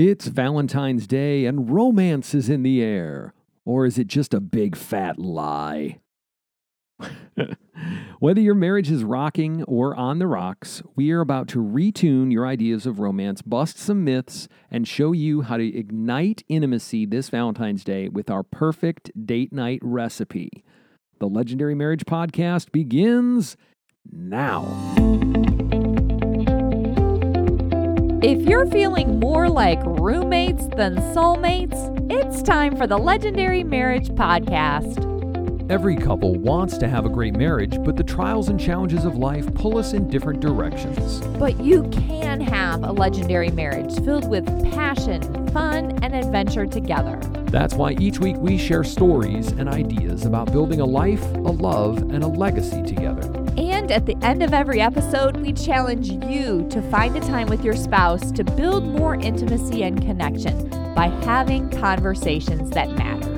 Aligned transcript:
It's 0.00 0.28
Valentine's 0.28 1.08
Day 1.08 1.44
and 1.44 1.68
romance 1.70 2.32
is 2.32 2.48
in 2.48 2.62
the 2.62 2.80
air. 2.80 3.34
Or 3.66 3.84
is 3.84 3.98
it 3.98 4.06
just 4.06 4.32
a 4.32 4.38
big 4.38 4.76
fat 4.76 5.18
lie? 5.18 5.98
Whether 8.20 8.40
your 8.40 8.54
marriage 8.54 8.92
is 8.92 9.02
rocking 9.02 9.64
or 9.64 9.96
on 9.96 10.20
the 10.20 10.28
rocks, 10.28 10.84
we 10.94 11.10
are 11.10 11.20
about 11.20 11.48
to 11.48 11.58
retune 11.58 12.30
your 12.30 12.46
ideas 12.46 12.86
of 12.86 13.00
romance, 13.00 13.42
bust 13.42 13.76
some 13.76 14.04
myths, 14.04 14.46
and 14.70 14.86
show 14.86 15.10
you 15.10 15.42
how 15.42 15.56
to 15.56 15.76
ignite 15.76 16.44
intimacy 16.48 17.04
this 17.04 17.28
Valentine's 17.28 17.82
Day 17.82 18.08
with 18.08 18.30
our 18.30 18.44
perfect 18.44 19.10
date 19.26 19.52
night 19.52 19.80
recipe. 19.82 20.62
The 21.18 21.26
Legendary 21.26 21.74
Marriage 21.74 22.04
Podcast 22.04 22.70
begins 22.70 23.56
now. 24.08 25.57
If 28.20 28.48
you're 28.48 28.66
feeling 28.66 29.20
more 29.20 29.48
like 29.48 29.78
roommates 29.84 30.66
than 30.74 30.96
soulmates, 31.14 31.94
it's 32.10 32.42
time 32.42 32.76
for 32.76 32.84
the 32.84 32.98
Legendary 32.98 33.62
Marriage 33.62 34.08
Podcast. 34.08 35.04
Every 35.70 35.94
couple 35.94 36.34
wants 36.34 36.78
to 36.78 36.88
have 36.88 37.06
a 37.06 37.08
great 37.08 37.34
marriage, 37.34 37.80
but 37.84 37.94
the 37.94 38.02
trials 38.02 38.48
and 38.48 38.58
challenges 38.58 39.04
of 39.04 39.16
life 39.16 39.54
pull 39.54 39.78
us 39.78 39.92
in 39.92 40.08
different 40.08 40.40
directions. 40.40 41.20
But 41.38 41.60
you 41.60 41.84
can 41.90 42.40
have 42.40 42.82
a 42.82 42.90
legendary 42.90 43.50
marriage 43.50 43.94
filled 44.04 44.28
with 44.28 44.46
passion, 44.72 45.22
fun, 45.52 45.96
and 46.02 46.12
adventure 46.12 46.66
together. 46.66 47.20
That's 47.52 47.74
why 47.74 47.92
each 48.00 48.18
week 48.18 48.36
we 48.38 48.58
share 48.58 48.82
stories 48.82 49.52
and 49.52 49.68
ideas 49.68 50.26
about 50.26 50.50
building 50.50 50.80
a 50.80 50.86
life, 50.86 51.22
a 51.22 51.52
love, 51.52 51.98
and 51.98 52.24
a 52.24 52.28
legacy 52.28 52.82
together. 52.82 53.47
And 53.58 53.90
at 53.90 54.06
the 54.06 54.16
end 54.22 54.44
of 54.44 54.54
every 54.54 54.80
episode, 54.80 55.38
we 55.38 55.52
challenge 55.52 56.10
you 56.10 56.64
to 56.70 56.80
find 56.92 57.16
a 57.16 57.20
time 57.20 57.48
with 57.48 57.64
your 57.64 57.74
spouse 57.74 58.30
to 58.30 58.44
build 58.44 58.84
more 58.84 59.16
intimacy 59.16 59.82
and 59.82 60.00
connection 60.00 60.70
by 60.94 61.08
having 61.24 61.68
conversations 61.70 62.70
that 62.70 62.88
matter. 62.92 63.28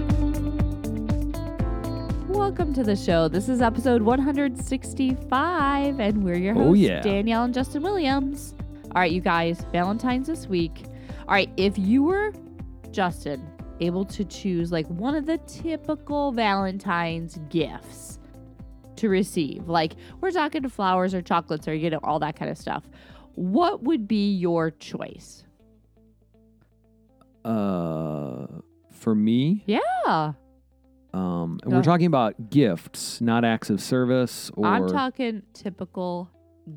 Welcome 2.28 2.74
to 2.74 2.84
the 2.84 2.96
show. 2.96 3.28
This 3.28 3.48
is 3.48 3.62
episode 3.62 4.02
165, 4.02 6.00
and 6.00 6.22
we're 6.22 6.36
your 6.36 6.54
oh, 6.54 6.64
hosts, 6.64 6.68
Oh, 6.68 6.74
yeah. 6.74 7.00
Danielle 7.00 7.44
and 7.44 7.54
Justin 7.54 7.82
Williams. 7.82 8.54
All 8.94 9.00
right, 9.00 9.10
you 9.10 9.22
guys, 9.22 9.64
Valentine's 9.72 10.26
this 10.26 10.46
week. 10.46 10.82
All 11.20 11.34
right, 11.34 11.48
if 11.56 11.78
you 11.78 12.02
were, 12.02 12.34
Justin, 12.90 13.50
able 13.80 14.04
to 14.04 14.26
choose 14.26 14.70
like 14.70 14.86
one 14.88 15.14
of 15.14 15.24
the 15.24 15.38
typical 15.46 16.30
Valentine's 16.30 17.38
gifts 17.48 18.19
to 19.00 19.08
receive, 19.08 19.68
like 19.68 19.94
we're 20.20 20.30
talking 20.30 20.62
to 20.62 20.68
flowers 20.68 21.14
or 21.14 21.20
chocolates 21.22 21.66
or, 21.68 21.74
you 21.74 21.90
know, 21.90 22.00
all 22.02 22.18
that 22.20 22.36
kind 22.36 22.50
of 22.50 22.56
stuff, 22.58 22.84
what 23.34 23.82
would 23.82 24.06
be 24.08 24.32
your 24.34 24.70
choice? 24.70 25.44
Uh, 27.44 28.46
for 28.90 29.14
me, 29.14 29.64
Yeah. 29.66 29.78
um, 31.14 31.58
and 31.62 31.70
Go. 31.70 31.76
we're 31.78 31.82
talking 31.82 32.06
about 32.06 32.50
gifts, 32.50 33.20
not 33.22 33.44
acts 33.44 33.70
of 33.70 33.80
service 33.80 34.50
or 34.54 34.66
I'm 34.66 34.86
talking 34.88 35.42
typical 35.54 36.28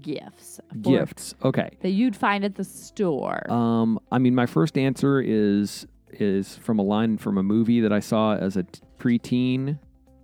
gifts. 0.01 0.61
gifts. 0.81 1.35
Okay. 1.43 1.69
that 1.81 1.89
you'd 1.89 2.15
find 2.15 2.45
at 2.45 2.55
the 2.55 2.63
store. 2.63 3.51
Um, 3.51 3.99
I 4.11 4.19
mean, 4.19 4.33
my 4.35 4.45
first 4.45 4.77
answer 4.77 5.21
is 5.21 5.85
is 6.13 6.55
from 6.57 6.77
a 6.79 6.83
line 6.83 7.17
from 7.17 7.37
a 7.39 7.43
movie 7.43 7.81
that 7.81 7.91
I 7.91 7.99
saw 7.99 8.35
as 8.35 8.55
a 8.55 8.61
t- 8.63 8.81
preteen, 8.99 9.79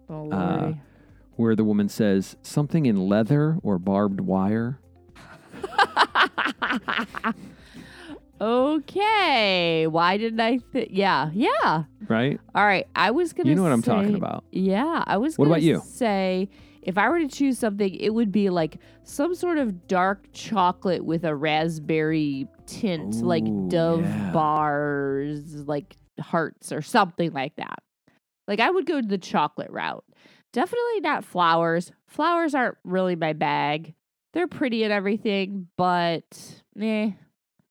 oh, 0.08 0.32
uh. 0.32 0.74
Where 1.40 1.56
the 1.56 1.64
woman 1.64 1.88
says 1.88 2.36
something 2.42 2.86
in 2.86 2.98
leather 3.08 3.58
or 3.64 3.80
barbed 3.80 4.20
wire. 4.20 4.78
okay. 8.42 9.88
Why 9.88 10.18
didn't 10.18 10.42
I? 10.42 10.58
Th- 10.74 10.90
yeah, 10.92 11.30
yeah. 11.34 11.86
Right? 12.10 12.42
All 12.54 12.66
right. 12.66 12.88
I 12.94 13.12
was 13.12 13.32
gonna. 13.32 13.48
You 13.48 13.56
know 13.56 13.64
what 13.64 13.72
I'm 13.72 13.82
talking 13.82 14.16
about. 14.16 14.44
Yeah, 14.52 15.06
I 15.08 15.16
was. 15.16 15.38
What 15.38 15.46
gonna 15.46 15.56
about 15.56 15.64
you? 15.64 15.82
Say 15.86 16.50
if 16.82 16.98
I 16.98 17.08
were 17.08 17.20
to 17.20 17.28
choose 17.30 17.58
something, 17.58 17.96
it 17.96 18.14
would 18.14 18.34
be 18.34 18.50
like 18.50 18.78
some 19.04 19.34
sort 19.34 19.60
of 19.60 19.88
dark 19.88 20.26
chocolate 20.34 21.06
with 21.06 21.24
a 21.24 21.34
raspberry 21.34 22.48
tint, 22.66 23.16
like 23.24 23.46
Dove 23.70 24.02
yeah. 24.02 24.32
bars, 24.32 25.56
like 25.68 25.96
hearts 26.20 26.74
or 26.74 26.82
something 26.82 27.32
like 27.32 27.56
that. 27.56 27.80
Like 28.46 28.60
I 28.60 28.72
would 28.72 28.86
go 28.86 29.00
to 29.00 29.08
the 29.08 29.18
chocolate 29.18 29.72
route. 29.72 30.04
Definitely 30.54 31.02
not 31.02 31.24
flowers. 31.24 31.92
Flowers 32.08 32.56
aren't 32.56 32.78
really 32.84 33.16
my 33.16 33.34
bag. 33.34 33.94
They're 34.34 34.48
pretty 34.48 34.84
and 34.84 34.94
everything, 34.94 35.68
but 35.78 36.24
eh, 36.80 37.12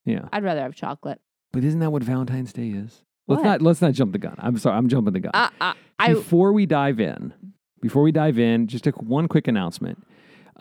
Yeah. 0.05 0.29
I'd 0.33 0.45
rather 0.45 0.61
have 0.63 0.75
chocolate. 0.75 1.21
But 1.53 1.65
isn't 1.65 1.81
that 1.81 1.91
what 1.91 2.03
Valentine's 2.03 2.53
Day 2.53 2.69
is? 2.69 3.03
Let's 3.27 3.43
What? 3.43 3.45
not 3.49 3.63
let's 3.63 3.83
not 3.83 3.93
jump 3.93 4.13
the 4.13 4.19
gun. 4.19 4.35
I'm 4.39 4.57
sorry, 4.59 4.77
I'm 4.77 4.89
jumping 4.89 5.13
the 5.13 5.21
gun. 5.21 5.33
Uh, 5.35 5.51
uh, 5.61 5.75
I 5.99 6.15
before 6.15 6.53
we 6.53 6.67
dive 6.67 6.99
in, 7.01 7.35
before 7.81 8.03
we 8.03 8.11
dive 8.13 8.39
in, 8.39 8.67
just 8.69 8.87
a, 8.87 8.91
one 8.93 9.29
quick 9.29 9.49
announcement. 9.49 10.03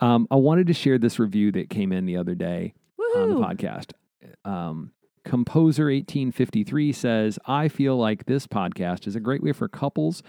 Um, 0.00 0.28
I 0.30 0.36
wanted 0.36 0.66
to 0.68 0.74
share 0.74 0.98
this 0.98 1.18
review 1.18 1.50
that 1.52 1.70
came 1.70 1.92
in 1.92 2.04
the 2.06 2.16
other 2.16 2.34
day 2.34 2.74
on 3.16 3.30
the 3.30 3.36
podcast. 3.36 3.92
Um, 4.44 4.92
Composer 5.24 5.84
1853 5.86 6.92
says, 6.92 7.38
I 7.46 7.68
feel 7.68 7.96
like 7.96 8.26
this 8.26 8.46
podcast 8.46 9.06
is 9.06 9.16
a 9.16 9.20
great 9.20 9.42
way 9.42 9.52
for 9.52 9.66
couples 9.68 10.22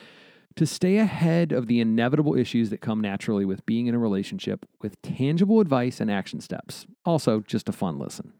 to 0.55 0.65
stay 0.65 0.97
ahead 0.97 1.51
of 1.51 1.67
the 1.67 1.79
inevitable 1.79 2.35
issues 2.35 2.69
that 2.69 2.81
come 2.81 2.99
naturally 3.01 3.45
with 3.45 3.65
being 3.65 3.87
in 3.87 3.95
a 3.95 3.99
relationship 3.99 4.65
with 4.81 5.01
tangible 5.01 5.59
advice 5.59 5.99
and 6.01 6.11
action 6.11 6.41
steps. 6.41 6.85
Also, 7.05 7.39
just 7.41 7.69
a 7.69 7.71
fun 7.71 7.97
listen. 7.99 8.33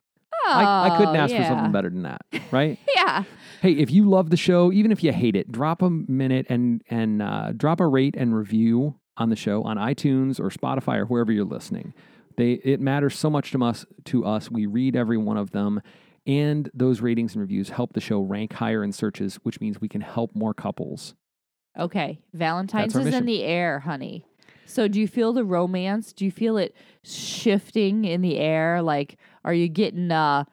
I, 0.47 0.87
I 0.91 0.97
couldn't 0.97 1.15
Oh, 1.15 1.19
ask 1.19 1.35
for 1.35 1.43
something 1.43 1.71
better 1.71 1.89
than 1.89 2.03
that, 2.03 2.21
right? 2.51 2.79
Yeah. 2.95 3.23
Hey, 3.61 3.71
if 3.73 3.91
you 3.91 4.09
love 4.09 4.29
the 4.29 4.37
show, 4.37 4.71
even 4.71 4.91
if 4.91 5.03
you 5.03 5.11
hate 5.11 5.35
it, 5.35 5.51
drop 5.51 5.81
a 5.81 5.89
minute 5.89 6.45
and 6.49 6.81
and 6.89 7.21
uh, 7.21 7.51
drop 7.55 7.79
a 7.79 7.87
rate 7.87 8.15
and 8.17 8.35
review 8.35 8.95
on 9.17 9.29
the 9.29 9.35
show 9.35 9.63
on 9.63 9.77
iTunes 9.77 10.39
or 10.39 10.49
Spotify 10.49 10.97
or 10.99 11.05
wherever 11.05 11.31
you're 11.31 11.43
listening. 11.45 11.93
They 12.37 12.53
it 12.53 12.79
matters 12.79 13.17
so 13.17 13.29
much 13.29 13.51
to 13.51 13.63
us. 13.63 13.85
To 14.05 14.25
us, 14.25 14.49
we 14.51 14.65
read 14.65 14.95
every 14.95 15.17
one 15.17 15.37
of 15.37 15.51
them, 15.51 15.81
and 16.27 16.69
those 16.73 17.01
ratings 17.01 17.33
and 17.33 17.41
reviews 17.41 17.69
help 17.69 17.93
the 17.93 18.01
show 18.01 18.21
rank 18.21 18.53
higher 18.53 18.83
in 18.83 18.91
searches, 18.91 19.35
which 19.43 19.59
means 19.59 19.81
we 19.81 19.89
can 19.89 20.01
help 20.01 20.35
more 20.35 20.53
couples. 20.53 21.15
Okay, 21.77 22.19
Valentine's 22.33 22.95
is 22.95 23.05
mission. 23.05 23.19
in 23.19 23.25
the 23.25 23.43
air, 23.43 23.79
honey. 23.79 24.25
So 24.65 24.87
do 24.87 24.99
you 24.99 25.07
feel 25.07 25.33
the 25.33 25.43
romance? 25.43 26.13
Do 26.13 26.25
you 26.25 26.31
feel 26.31 26.57
it 26.57 26.75
shifting 27.03 28.05
in 28.05 28.21
the 28.21 28.37
air? 28.37 28.81
Like, 28.81 29.17
are 29.43 29.53
you 29.53 29.67
getting, 29.67 30.11
uh, 30.11 30.43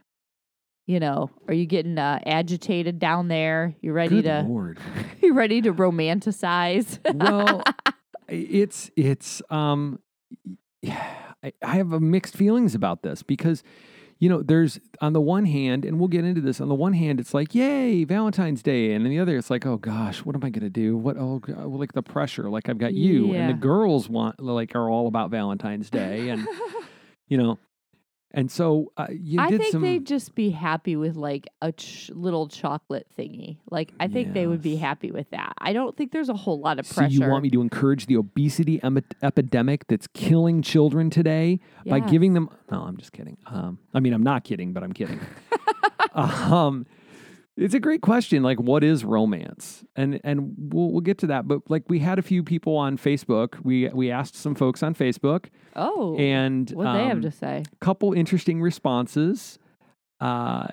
you 0.87 1.00
know, 1.00 1.31
are 1.49 1.54
you 1.54 1.66
getting 1.66 1.99
uh, 1.99 2.21
agitated 2.25 2.99
down 2.99 3.28
there? 3.28 3.75
You 3.81 3.93
ready 3.93 4.22
Good 4.22 4.25
to, 4.25 4.43
lord. 4.49 4.78
you 5.22 5.34
ready 5.34 5.60
to 5.62 5.72
romanticize? 5.72 6.99
well, 7.15 7.62
it's 8.28 8.91
it's 8.97 9.43
um, 9.50 10.00
I, 10.87 11.53
I 11.62 11.77
have 11.77 11.93
a 11.93 12.00
mixed 12.00 12.37
feelings 12.37 12.75
about 12.75 13.03
this 13.03 13.22
because 13.22 13.62
you 14.19 14.28
know 14.28 14.43
there's 14.43 14.81
on 15.00 15.12
the 15.12 15.21
one 15.21 15.44
hand, 15.44 15.84
and 15.84 15.99
we'll 15.99 16.09
get 16.09 16.25
into 16.25 16.41
this. 16.41 16.60
On 16.60 16.69
the 16.69 16.75
one 16.75 16.94
hand, 16.94 17.21
it's 17.21 17.34
like 17.34 17.54
yay 17.54 18.04
Valentine's 18.04 18.62
Day, 18.62 18.93
and 18.93 19.04
on 19.04 19.10
the 19.10 19.19
other, 19.19 19.37
it's 19.37 19.50
like 19.50 19.66
oh 19.66 19.77
gosh, 19.77 20.25
what 20.25 20.34
am 20.34 20.44
I 20.44 20.50
gonna 20.50 20.71
do? 20.71 20.97
What 20.97 21.16
oh 21.19 21.38
God, 21.41 21.56
oh, 21.59 21.69
well, 21.69 21.78
like 21.78 21.93
the 21.93 22.03
pressure, 22.03 22.49
like 22.49 22.69
I've 22.69 22.78
got 22.78 22.94
you, 22.94 23.34
and 23.34 23.50
the 23.50 23.60
girls 23.60 24.09
want 24.09 24.41
like 24.41 24.75
are 24.75 24.88
all 24.88 25.06
about 25.06 25.31
Valentine's 25.31 25.91
Day, 25.91 26.31
and 26.31 26.47
you 27.28 27.37
know, 27.37 27.59
and 28.36 28.48
so 28.50 28.92
uh, 28.97 29.06
you 29.10 29.41
I 29.41 29.48
did 29.50 29.60
think 29.60 29.72
some. 29.72 29.82
they'd 29.82 30.06
just 30.06 30.34
be 30.36 30.50
happy 30.50 30.94
with 30.94 31.16
like 31.16 31.48
a 31.62 31.72
ch- 31.72 32.10
little 32.14 32.47
chocolate 32.47 33.06
thingy. 33.19 33.56
Like, 33.70 33.92
I 33.98 34.06
think 34.06 34.32
they 34.34 34.47
would 34.47 34.62
be 34.62 34.70
Yes. 34.72 34.80
happy 34.82 35.10
with 35.10 35.28
that. 35.30 35.54
I 35.58 35.72
don't 35.72 35.97
think 35.97 36.12
there's 36.12 36.28
a 36.28 36.34
whole 36.34 36.60
lot 36.60 36.78
of 36.78 36.88
pressure. 36.88 37.16
so 37.16 37.24
you 37.24 37.28
want 37.28 37.42
me 37.42 37.50
to 37.50 37.60
encourage 37.60 38.06
the 38.06 38.16
obesity 38.16 38.80
em- 38.84 39.02
epidemic 39.22 39.88
that's 39.88 40.06
killing 40.08 40.62
children 40.62 41.10
today 41.10 41.58
by 41.86 41.97
Yes. 41.97 42.10
giving 42.10 42.34
them? 42.34 42.48
No, 42.70 42.82
I'm 42.82 42.97
just 42.98 43.12
kidding. 43.12 43.36
Um, 43.47 43.78
I 43.94 44.00
mean, 44.00 44.12
I'm 44.12 44.22
not 44.22 44.44
kidding, 44.44 44.72
but 44.72 44.84
I'm 44.84 44.92
kidding. 44.92 45.18
um, 46.14 46.86
it's 47.56 47.74
a 47.74 47.80
great 47.80 48.03
question. 48.03 48.42
Like, 48.42 48.60
what 48.60 48.84
is 48.84 49.04
romance? 49.04 49.84
And 49.97 50.20
and 50.24 50.54
we'll 50.58 50.91
we'll 50.92 51.00
get 51.00 51.18
to 51.18 51.26
that. 51.28 51.48
But 51.48 51.62
like, 51.70 51.84
we 51.88 51.98
had 52.00 52.18
a 52.18 52.22
few 52.22 52.42
people 52.42 52.76
on 52.76 52.98
Facebook. 52.98 53.54
We 53.64 53.88
we 53.88 54.10
asked 54.10 54.34
some 54.36 54.54
folks 54.54 54.82
on 54.82 54.94
Facebook, 54.94 55.47
Oh, 55.74 56.16
and 56.18 56.70
what 56.72 56.92
they 56.92 57.04
have 57.04 57.16
um, 57.18 57.22
to 57.22 57.30
say? 57.30 57.64
couple 57.80 58.12
interesting 58.12 58.60
responses. 58.60 59.58
Uh, 60.20 60.66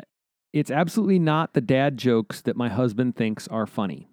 it's 0.54 0.70
absolutely 0.72 1.20
not 1.20 1.54
the 1.54 1.62
dad 1.62 1.98
jokes 1.98 2.42
that 2.42 2.56
my 2.56 2.70
husband 2.70 3.16
thinks 3.16 3.48
are 3.48 3.66
funny. 3.66 4.08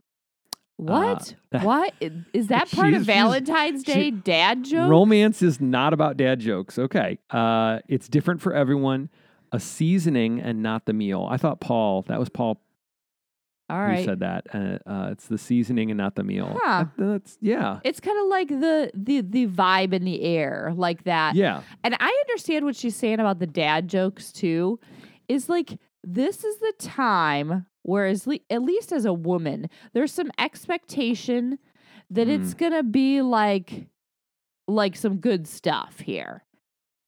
What? 0.76 1.34
that- 1.50 1.62
what 1.62 1.93
is 2.32 2.46
that 2.46 2.70
part 2.73 2.94
of 2.94 3.02
Valentine's 3.02 3.84
she- 3.84 3.93
Day 3.93 4.11
dad 4.11 4.64
jokes. 4.64 4.88
Romance 4.88 5.43
is 5.43 5.61
not 5.61 5.93
about 5.93 6.16
dad 6.16 6.40
jokes. 6.40 6.78
Okay. 6.78 7.19
Uh, 7.28 7.81
it's 7.88 8.08
different 8.08 8.40
for 8.40 8.55
everyone. 8.55 9.11
A 9.52 9.58
seasoning 9.61 10.41
and 10.41 10.62
not 10.62 10.87
the 10.87 10.93
meal. 10.93 11.26
I 11.31 11.37
thought 11.37 11.61
Paul, 11.61 12.02
that 12.02 12.19
was 12.20 12.29
Paul 12.29 12.61
All 13.69 13.87
who 13.88 14.05
said 14.05 14.20
that. 14.20 14.47
Uh, 14.52 14.79
uh, 14.88 15.08
it's 15.12 15.26
the 15.26 15.38
seasoning 15.38 15.91
and 15.91 15.99
not 15.99 16.14
the 16.14 16.23
meal. 16.25 16.56
Huh. 16.62 16.85
That- 16.97 17.05
that's, 17.06 17.38
yeah. 17.41 17.81
It's 17.85 18.00
kind 18.00 18.19
of 18.19 18.26
like 18.29 18.49
the 18.49 18.91
the 18.94 19.20
the 19.23 19.47
vibe 19.49 19.93
in 19.93 20.05
the 20.05 20.23
air, 20.23 20.73
like 20.76 21.05
that. 21.05 21.35
Yeah. 21.35 21.62
And 21.85 21.97
I 21.99 22.25
understand 22.29 22.64
what 22.64 22.76
she's 22.76 22.97
saying 22.97 23.20
about 23.20 23.38
the 23.41 23.47
dad 23.47 23.88
jokes 23.88 24.32
too. 24.32 24.79
Is 25.29 25.49
like 25.49 25.79
this 26.05 26.44
is 26.44 26.58
the 26.58 26.73
time 26.79 27.67
where, 27.82 28.06
as 28.06 28.26
le- 28.26 28.38
at 28.50 28.62
least 28.62 28.93
as 28.93 29.05
a 29.05 29.12
woman, 29.12 29.69
there's 29.93 30.12
some 30.12 30.31
expectation 30.38 31.58
that 32.11 32.29
it's 32.29 32.55
gonna 32.55 32.82
be 32.82 33.20
like, 33.23 33.87
like 34.67 34.97
some 34.97 35.19
good 35.19 35.47
stuff 35.47 36.00
here, 36.00 36.44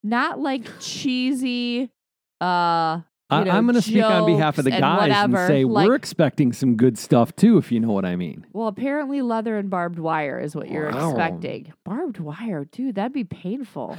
not 0.04 0.38
like 0.38 0.66
cheesy. 0.80 1.90
Uh, 2.42 3.00
I, 3.30 3.48
I'm 3.48 3.64
going 3.64 3.76
to 3.76 3.82
speak 3.82 4.02
on 4.04 4.26
behalf 4.26 4.58
of 4.58 4.64
the 4.64 4.72
and 4.72 4.80
guys 4.82 5.10
and 5.24 5.34
say 5.48 5.64
like- 5.64 5.88
we're 5.88 5.94
expecting 5.94 6.52
some 6.52 6.76
good 6.76 6.98
stuff 6.98 7.34
too, 7.34 7.56
if 7.56 7.72
you 7.72 7.80
know 7.80 7.92
what 7.92 8.04
I 8.04 8.16
mean. 8.16 8.46
well, 8.52 8.68
apparently 8.68 9.22
leather 9.22 9.56
and 9.56 9.70
barbed 9.70 9.98
wire 9.98 10.38
is 10.38 10.54
what 10.54 10.68
you're 10.70 10.90
Wow. 10.90 11.10
expecting. 11.10 11.72
Barbed 11.84 12.18
wire, 12.20 12.64
dude, 12.66 12.96
that'd 12.96 13.12
be 13.14 13.24
painful. 13.24 13.96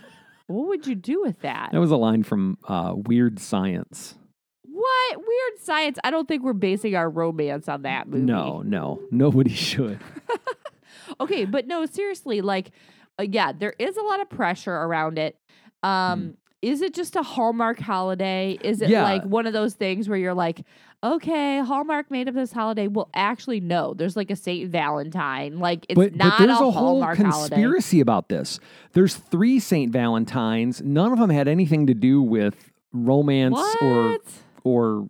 what 0.46 0.68
would 0.68 0.86
you 0.86 0.94
do 0.94 1.22
with 1.22 1.40
that? 1.40 1.70
That 1.72 1.80
was 1.80 1.90
a 1.90 1.96
line 1.96 2.22
from 2.22 2.58
uh, 2.68 2.92
Weird 2.94 3.40
Science. 3.40 4.14
What 4.62 5.16
weird 5.16 5.60
science? 5.62 5.98
I 6.04 6.10
don't 6.10 6.28
think 6.28 6.44
we're 6.44 6.52
basing 6.52 6.94
our 6.94 7.08
romance 7.10 7.68
on 7.68 7.82
that 7.82 8.06
movie. 8.08 8.22
No, 8.24 8.60
no, 8.62 9.00
nobody 9.10 9.50
should. 9.54 9.98
Okay, 11.20 11.44
but 11.44 11.66
no, 11.66 11.86
seriously, 11.86 12.40
like, 12.40 12.70
uh, 13.18 13.22
yeah, 13.22 13.52
there 13.52 13.74
is 13.78 13.96
a 13.96 14.02
lot 14.02 14.20
of 14.20 14.28
pressure 14.28 14.72
around 14.74 15.18
it. 15.18 15.36
Um, 15.82 16.36
is 16.62 16.80
it 16.80 16.94
just 16.94 17.16
a 17.16 17.22
Hallmark 17.22 17.78
holiday? 17.78 18.58
Is 18.62 18.80
it. 18.80 18.88
Yeah. 18.88 19.02
like 19.02 19.22
one 19.24 19.46
of 19.46 19.52
those 19.52 19.74
things 19.74 20.08
where 20.08 20.18
you're 20.18 20.34
like, 20.34 20.64
okay, 21.04 21.60
Hallmark 21.60 22.10
made 22.10 22.28
up 22.28 22.34
this 22.34 22.52
holiday? 22.52 22.88
Well, 22.88 23.08
actually, 23.14 23.60
no. 23.60 23.94
There's 23.94 24.16
like 24.16 24.30
a 24.30 24.36
Saint 24.36 24.70
Valentine. 24.70 25.58
Like, 25.58 25.86
it's 25.88 25.96
but, 25.96 26.14
not 26.16 26.38
but 26.38 26.46
there's 26.46 26.58
a, 26.58 26.70
whole 26.70 26.72
Hallmark 26.72 27.18
holiday. 27.18 27.54
conspiracy 27.54 28.00
about 28.00 28.28
this. 28.28 28.58
There's 28.92 29.14
three 29.14 29.60
Saint 29.60 29.92
Valentines. 29.92 30.82
None 30.82 31.12
of 31.12 31.18
them 31.18 31.30
had 31.30 31.48
anything 31.48 31.86
to 31.86 31.94
do 31.94 32.22
with 32.22 32.72
romance 32.92 33.58
or 33.80 34.10
What? 34.12 34.22
or 34.64 35.08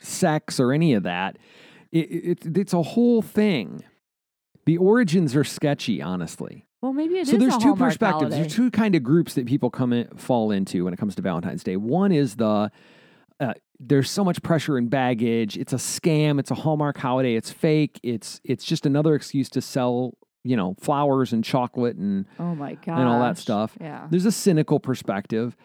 sex 0.00 0.58
or 0.60 0.72
any 0.72 0.94
of 0.94 1.04
that. 1.04 1.38
It, 1.92 1.98
it, 2.44 2.58
it's 2.58 2.72
a 2.72 2.82
whole 2.82 3.22
thing. 3.22 3.82
The 4.66 4.76
origins 4.76 5.34
are 5.34 5.44
sketchy, 5.44 6.02
honestly. 6.02 6.66
Well, 6.80 6.92
maybe 6.92 7.14
it 7.14 7.22
is. 7.22 7.30
so 7.30 7.36
there's 7.38 7.56
two 7.58 7.74
perspectives. 7.74 8.20
holiday. 8.22 8.40
There's 8.42 8.54
two 8.54 8.70
kind 8.70 8.94
of 8.94 9.02
groups 9.02 9.34
that 9.34 9.46
people 9.46 9.68
come 9.70 9.92
in, 9.92 10.06
fall 10.16 10.50
into 10.52 10.84
when 10.84 10.94
it 10.94 10.98
comes 10.98 11.14
to 11.16 11.22
Valentine's 11.22 11.64
Day. 11.64 11.76
One 11.76 12.12
is 12.12 12.36
the 12.36 12.70
uh, 13.40 13.54
there's 13.80 14.10
so 14.10 14.24
much 14.24 14.42
pressure 14.42 14.76
and 14.78 14.88
baggage. 14.90 15.56
It's 15.56 15.72
a 15.72 15.76
scam. 15.76 16.38
It's 16.40 16.50
a 16.50 16.54
Hallmark 16.56 16.96
holiday. 16.98 17.34
It's 17.34 17.50
fake. 17.50 17.98
It's 18.02 18.40
it's 18.44 18.64
just 18.64 18.86
another 18.86 19.14
excuse 19.14 19.48
to 19.50 19.60
sell 19.60 20.14
you 20.44 20.56
know 20.56 20.76
flowers 20.80 21.32
and 21.32 21.44
chocolate 21.44 21.96
and 21.96 22.26
Oh 22.38 22.54
my 22.54 22.74
god. 22.74 22.98
and 23.00 23.08
all 23.08 23.20
that 23.20 23.38
stuff. 23.38 23.76
Yeah. 23.80 24.06
There's 24.10 24.24
a 24.26 24.32
cynical 24.32 24.78
perspective, 24.80 25.56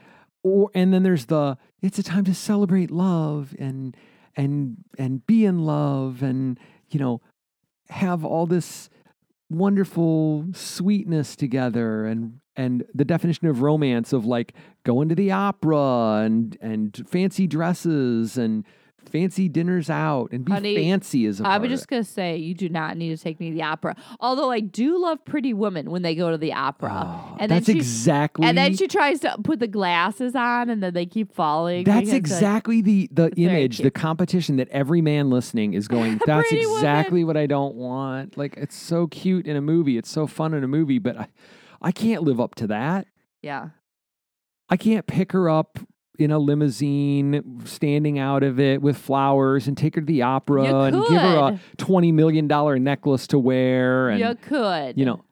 or 0.43 0.71
and 0.73 0.91
then 0.93 1.03
there's 1.03 1.27
the 1.27 1.57
it's 1.81 1.99
a 1.99 2.03
time 2.03 2.23
to 2.25 2.33
celebrate 2.33 2.89
love 2.91 3.55
and 3.59 3.95
and 4.35 4.77
and 4.97 5.25
be 5.27 5.45
in 5.45 5.59
love 5.65 6.23
and 6.23 6.59
you 6.89 6.99
know 6.99 7.21
have 7.89 8.25
all 8.25 8.45
this 8.47 8.89
wonderful 9.49 10.45
sweetness 10.53 11.35
together 11.35 12.05
and 12.05 12.39
and 12.55 12.85
the 12.93 13.05
definition 13.05 13.47
of 13.47 13.61
romance 13.61 14.13
of 14.13 14.25
like 14.25 14.53
going 14.83 15.09
to 15.09 15.15
the 15.15 15.31
opera 15.31 16.21
and 16.23 16.57
and 16.61 17.03
fancy 17.07 17.47
dresses 17.47 18.37
and 18.37 18.65
fancy 19.09 19.49
dinners 19.49 19.89
out 19.89 20.31
and 20.31 20.43
be 20.45 20.51
Honey, 20.51 20.75
fancy 20.75 21.25
as 21.25 21.39
a 21.41 21.47
I 21.47 21.57
was 21.57 21.69
just 21.69 21.87
gonna 21.87 22.03
say 22.03 22.37
you 22.37 22.53
do 22.53 22.69
not 22.69 22.97
need 22.97 23.15
to 23.15 23.21
take 23.23 23.39
me 23.39 23.49
to 23.49 23.55
the 23.55 23.63
opera. 23.63 23.95
Although 24.19 24.49
I 24.51 24.59
do 24.59 24.99
love 25.01 25.23
Pretty 25.25 25.53
Woman 25.53 25.89
when 25.91 26.01
they 26.01 26.15
go 26.15 26.31
to 26.31 26.37
the 26.37 26.53
opera, 26.53 26.91
Oh, 26.93 27.37
and 27.39 27.51
that's 27.51 27.65
she- 27.67 27.73
exactly 27.77 28.45
and 28.47 28.57
then 28.57 28.75
she 28.75 28.87
tries 28.87 29.19
to 29.21 29.35
put 29.43 29.59
the 29.59 29.67
glasses 29.67 30.35
on, 30.35 30.69
and 30.69 30.81
then 30.83 30.93
they 30.93 31.05
keep 31.05 31.33
falling. 31.33 31.83
That's 31.83 32.01
because, 32.01 32.13
like, 32.13 32.17
exactly 32.19 32.81
the 32.81 33.09
the 33.11 33.29
image, 33.37 33.79
the 33.79 33.91
competition 33.91 34.57
that 34.57 34.69
every 34.69 35.01
man 35.01 35.29
listening 35.29 35.73
is 35.73 35.87
going. 35.87 36.19
That's 36.25 36.47
Pretty 36.49 36.65
Woman." 36.65 36.79
exactly 36.79 37.23
what 37.23 37.37
I 37.37 37.45
don't 37.45 37.75
want. 37.75 38.37
Like 38.37 38.55
it's 38.57 38.75
so 38.75 39.07
cute 39.07 39.45
in 39.47 39.55
a 39.55 39.61
movie, 39.61 39.97
it's 39.97 40.09
so 40.09 40.27
fun 40.27 40.53
in 40.53 40.63
a 40.63 40.67
movie, 40.67 40.99
but 40.99 41.17
I, 41.17 41.27
I 41.81 41.91
can't 41.91 42.23
live 42.23 42.39
up 42.39 42.55
to 42.55 42.67
that. 42.67 43.07
yeah. 43.41 43.69
I 44.69 44.77
can't 44.77 45.05
pick 45.05 45.33
her 45.33 45.49
up 45.49 45.77
in 46.19 46.31
a 46.31 46.37
limousine, 46.39 47.61
standing 47.65 48.19
out 48.19 48.43
of 48.43 48.59
it 48.59 48.81
with 48.81 48.97
flowers, 48.97 49.67
and 49.67 49.77
take 49.77 49.95
her 49.95 50.01
to 50.01 50.05
the 50.05 50.21
opera 50.21 50.63
and 50.63 50.95
give 51.07 51.21
her 51.21 51.37
a 51.37 51.59
twenty 51.77 52.11
million 52.11 52.47
dollar 52.47 52.77
necklace 52.79 53.27
to 53.27 53.39
wear, 53.39 54.09
and 54.09 54.19
you 54.19 54.35
could. 54.35 54.97
you 54.97 55.05
know, 55.05 55.23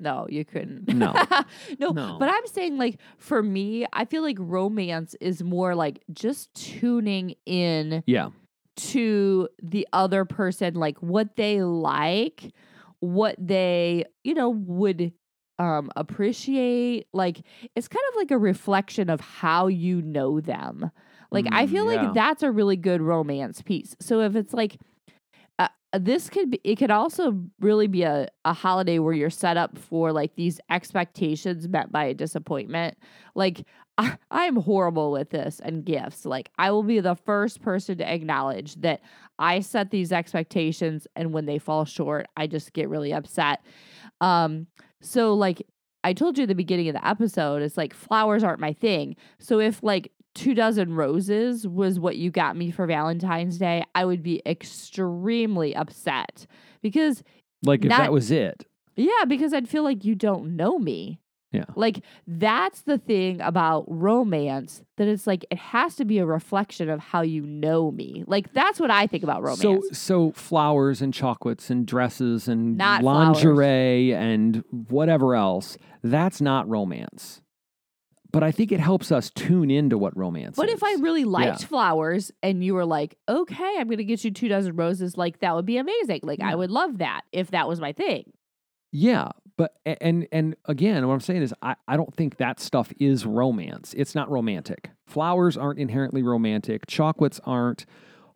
No, 0.00 0.26
you 0.28 0.44
couldn't. 0.44 0.88
No. 0.88 1.12
no. 1.78 1.90
No. 1.90 2.16
But 2.18 2.28
I'm 2.28 2.46
saying, 2.46 2.78
like, 2.78 2.98
for 3.18 3.42
me, 3.42 3.86
I 3.92 4.04
feel 4.04 4.22
like 4.22 4.36
romance 4.40 5.14
is 5.20 5.42
more 5.42 5.74
like 5.74 6.02
just 6.12 6.52
tuning 6.54 7.34
in 7.46 8.02
yeah, 8.06 8.30
to 8.76 9.48
the 9.62 9.86
other 9.92 10.24
person, 10.24 10.74
like 10.74 10.98
what 10.98 11.36
they 11.36 11.62
like, 11.62 12.52
what 13.00 13.36
they, 13.38 14.04
you 14.24 14.34
know, 14.34 14.50
would 14.50 15.12
um 15.60 15.92
appreciate. 15.96 17.08
Like 17.12 17.42
it's 17.76 17.88
kind 17.88 18.04
of 18.10 18.16
like 18.16 18.32
a 18.32 18.38
reflection 18.38 19.10
of 19.10 19.20
how 19.20 19.68
you 19.68 20.02
know 20.02 20.40
them. 20.40 20.90
Like 21.30 21.46
I 21.52 21.66
Mm, 21.66 21.68
feel 21.68 21.86
yeah. 21.86 21.86
like 21.86 22.14
that's 22.14 22.42
a 22.42 22.50
really 22.50 22.76
good 22.76 23.02
romance 23.02 23.62
piece. 23.62 23.96
So 24.00 24.22
if 24.22 24.36
it's 24.36 24.54
like 24.54 24.78
uh, 25.58 25.68
this 25.98 26.30
could 26.30 26.50
be 26.50 26.60
it 26.64 26.76
could 26.76 26.90
also 26.90 27.38
really 27.60 27.86
be 27.88 28.02
a, 28.02 28.28
a 28.44 28.52
holiday 28.52 28.98
where 28.98 29.12
you're 29.12 29.30
set 29.30 29.56
up 29.56 29.76
for 29.78 30.12
like 30.12 30.36
these 30.36 30.60
expectations 30.70 31.68
met 31.68 31.92
by 31.92 32.04
a 32.04 32.14
disappointment 32.14 32.96
like 33.34 33.64
I, 33.98 34.16
i'm 34.30 34.56
horrible 34.56 35.12
with 35.12 35.30
this 35.30 35.60
and 35.62 35.84
gifts 35.84 36.24
like 36.24 36.50
i 36.58 36.70
will 36.70 36.82
be 36.84 37.00
the 37.00 37.16
first 37.16 37.60
person 37.60 37.98
to 37.98 38.10
acknowledge 38.10 38.76
that 38.76 39.02
i 39.38 39.60
set 39.60 39.90
these 39.90 40.12
expectations 40.12 41.06
and 41.16 41.32
when 41.32 41.46
they 41.46 41.58
fall 41.58 41.84
short 41.84 42.28
i 42.36 42.46
just 42.46 42.72
get 42.72 42.88
really 42.88 43.12
upset 43.12 43.60
um 44.20 44.66
so 45.00 45.34
like 45.34 45.66
i 46.04 46.12
told 46.12 46.36
you 46.38 46.42
at 46.42 46.48
the 46.48 46.54
beginning 46.54 46.88
of 46.88 46.94
the 46.94 47.06
episode 47.06 47.62
it's 47.62 47.76
like 47.76 47.92
flowers 47.94 48.42
aren't 48.44 48.60
my 48.60 48.72
thing 48.72 49.16
so 49.38 49.58
if 49.58 49.82
like 49.82 50.12
two 50.34 50.54
dozen 50.54 50.94
roses 50.94 51.66
was 51.66 51.98
what 51.98 52.16
you 52.16 52.30
got 52.30 52.56
me 52.56 52.70
for 52.70 52.86
Valentine's 52.86 53.58
Day, 53.58 53.82
I 53.96 54.04
would 54.04 54.22
be 54.22 54.40
extremely 54.46 55.74
upset 55.74 56.46
because, 56.82 57.22
like 57.64 57.82
if 57.84 57.88
Not- 57.88 57.98
that 57.98 58.12
was 58.12 58.30
it. 58.30 58.64
yeah, 58.96 59.24
because 59.26 59.52
I'd 59.52 59.68
feel 59.68 59.82
like 59.82 60.04
you 60.04 60.14
don't 60.14 60.54
know 60.56 60.78
me. 60.78 61.20
Yeah. 61.52 61.64
Like 61.74 62.04
that's 62.28 62.82
the 62.82 62.96
thing 62.96 63.40
about 63.40 63.84
romance 63.88 64.82
that 64.98 65.08
it's 65.08 65.26
like 65.26 65.44
it 65.50 65.58
has 65.58 65.96
to 65.96 66.04
be 66.04 66.18
a 66.18 66.26
reflection 66.26 66.88
of 66.88 67.00
how 67.00 67.22
you 67.22 67.42
know 67.42 67.90
me. 67.90 68.22
Like 68.26 68.52
that's 68.52 68.78
what 68.78 68.90
I 68.90 69.06
think 69.08 69.24
about 69.24 69.42
romance. 69.42 69.60
So 69.62 69.80
so 69.92 70.32
flowers 70.32 71.02
and 71.02 71.12
chocolates 71.12 71.68
and 71.70 71.84
dresses 71.86 72.46
and 72.46 72.76
Not 72.78 73.00
flowers. 73.00 73.42
lingerie 73.42 74.14
and 74.14 74.62
whatever 74.88 75.34
else. 75.34 75.76
That's 76.04 76.40
not 76.40 76.68
romance. 76.68 77.40
But 78.32 78.44
I 78.44 78.52
think 78.52 78.70
it 78.70 78.78
helps 78.78 79.10
us 79.10 79.28
tune 79.30 79.72
into 79.72 79.98
what 79.98 80.16
romance 80.16 80.54
but 80.56 80.68
is. 80.68 80.74
if 80.76 80.84
I 80.84 80.92
really 81.00 81.24
liked 81.24 81.62
Yeah. 81.62 81.66
flowers 81.66 82.30
and 82.44 82.62
you 82.62 82.74
were 82.74 82.84
like, 82.86 83.16
okay, 83.28 83.74
I'm 83.76 83.88
going 83.88 83.98
to 83.98 84.04
get 84.04 84.22
you 84.22 84.30
two 84.30 84.46
dozen 84.46 84.76
roses, 84.76 85.16
like 85.16 85.40
that 85.40 85.56
would 85.56 85.66
be 85.66 85.78
amazing. 85.78 86.20
Like 86.22 86.40
I 86.40 86.54
would 86.54 86.70
love 86.70 86.98
that 86.98 87.22
if 87.32 87.50
that 87.50 87.66
was 87.66 87.80
my 87.80 87.90
thing. 87.92 88.30
Yeah, 88.92 89.30
but 89.60 89.76
and 89.84 90.26
and 90.32 90.56
again, 90.64 91.06
what 91.06 91.12
I'm 91.12 91.20
saying 91.20 91.42
is 91.42 91.52
I, 91.60 91.76
I 91.86 91.98
don't 91.98 92.14
think 92.14 92.38
that 92.38 92.58
stuff 92.60 92.94
is 92.98 93.26
romance. 93.26 93.92
It's 93.94 94.14
not 94.14 94.30
romantic. 94.30 94.88
Flowers 95.06 95.54
aren't 95.54 95.78
inherently 95.78 96.22
romantic. 96.22 96.86
Chocolates 96.86 97.42
aren't. 97.44 97.84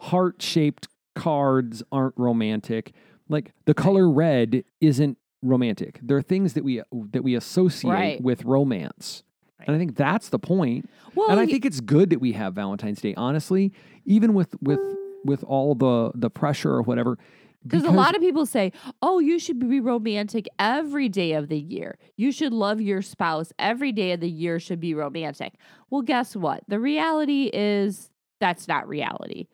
Heart 0.00 0.43
shaped 0.43 0.87
cards 1.14 1.83
aren't 1.90 2.12
romantic. 2.19 2.93
Like 3.31 3.52
the 3.64 3.73
color 3.73 4.11
red 4.11 4.64
isn't 4.83 5.16
romantic. 5.40 5.99
There 6.02 6.19
are 6.19 6.23
things 6.23 6.52
that 6.52 6.62
we 6.62 6.83
that 7.12 7.25
we 7.25 7.35
associate 7.37 7.90
Right. 7.90 8.21
with 8.21 8.45
romance. 8.45 9.23
And 9.66 9.75
I 9.75 9.78
think 9.78 9.97
that's 9.97 10.28
the 10.28 10.38
point. 10.38 10.90
Well, 11.14 11.31
and 11.31 11.40
I 11.40 11.47
think 11.47 11.64
it's 11.64 11.81
good 11.81 12.11
that 12.11 12.21
we 12.21 12.33
have 12.33 12.52
Valentine's 12.52 13.00
Day, 13.00 13.14
honestly, 13.16 13.73
even 14.04 14.35
with 14.35 14.54
with 14.61 14.81
with 15.25 15.43
all 15.45 15.75
the 15.75 16.12
the 16.14 16.28
pressure 16.28 16.73
or 16.73 16.83
whatever. 16.83 17.16
Because 17.64 17.85
a 17.85 17.90
lot 17.90 18.14
of 18.14 18.21
people 18.21 18.44
say, 18.47 18.73
oh, 19.02 19.18
you 19.18 19.38
should 19.38 19.59
be 19.59 19.80
romantic 19.80 20.47
every 20.59 21.09
day 21.09 21.33
of 21.33 21.49
the 21.49 21.59
year. 21.59 21.99
You 22.16 22.30
should 22.30 22.52
love 22.52 22.80
your 22.80 23.00
spouse. 23.02 23.52
Every 23.59 23.90
day 23.90 24.12
of 24.12 24.21
the 24.21 24.28
year 24.28 24.61
should 24.61 24.80
be 24.80 24.94
romantic. 24.94 25.54
Well, 25.90 26.02
guess 26.02 26.37
what? 26.37 26.62
The 26.68 26.78
reality 26.78 27.50
is 27.52 28.11
that's 28.40 28.68
not 28.68 28.87
reality. 28.87 29.47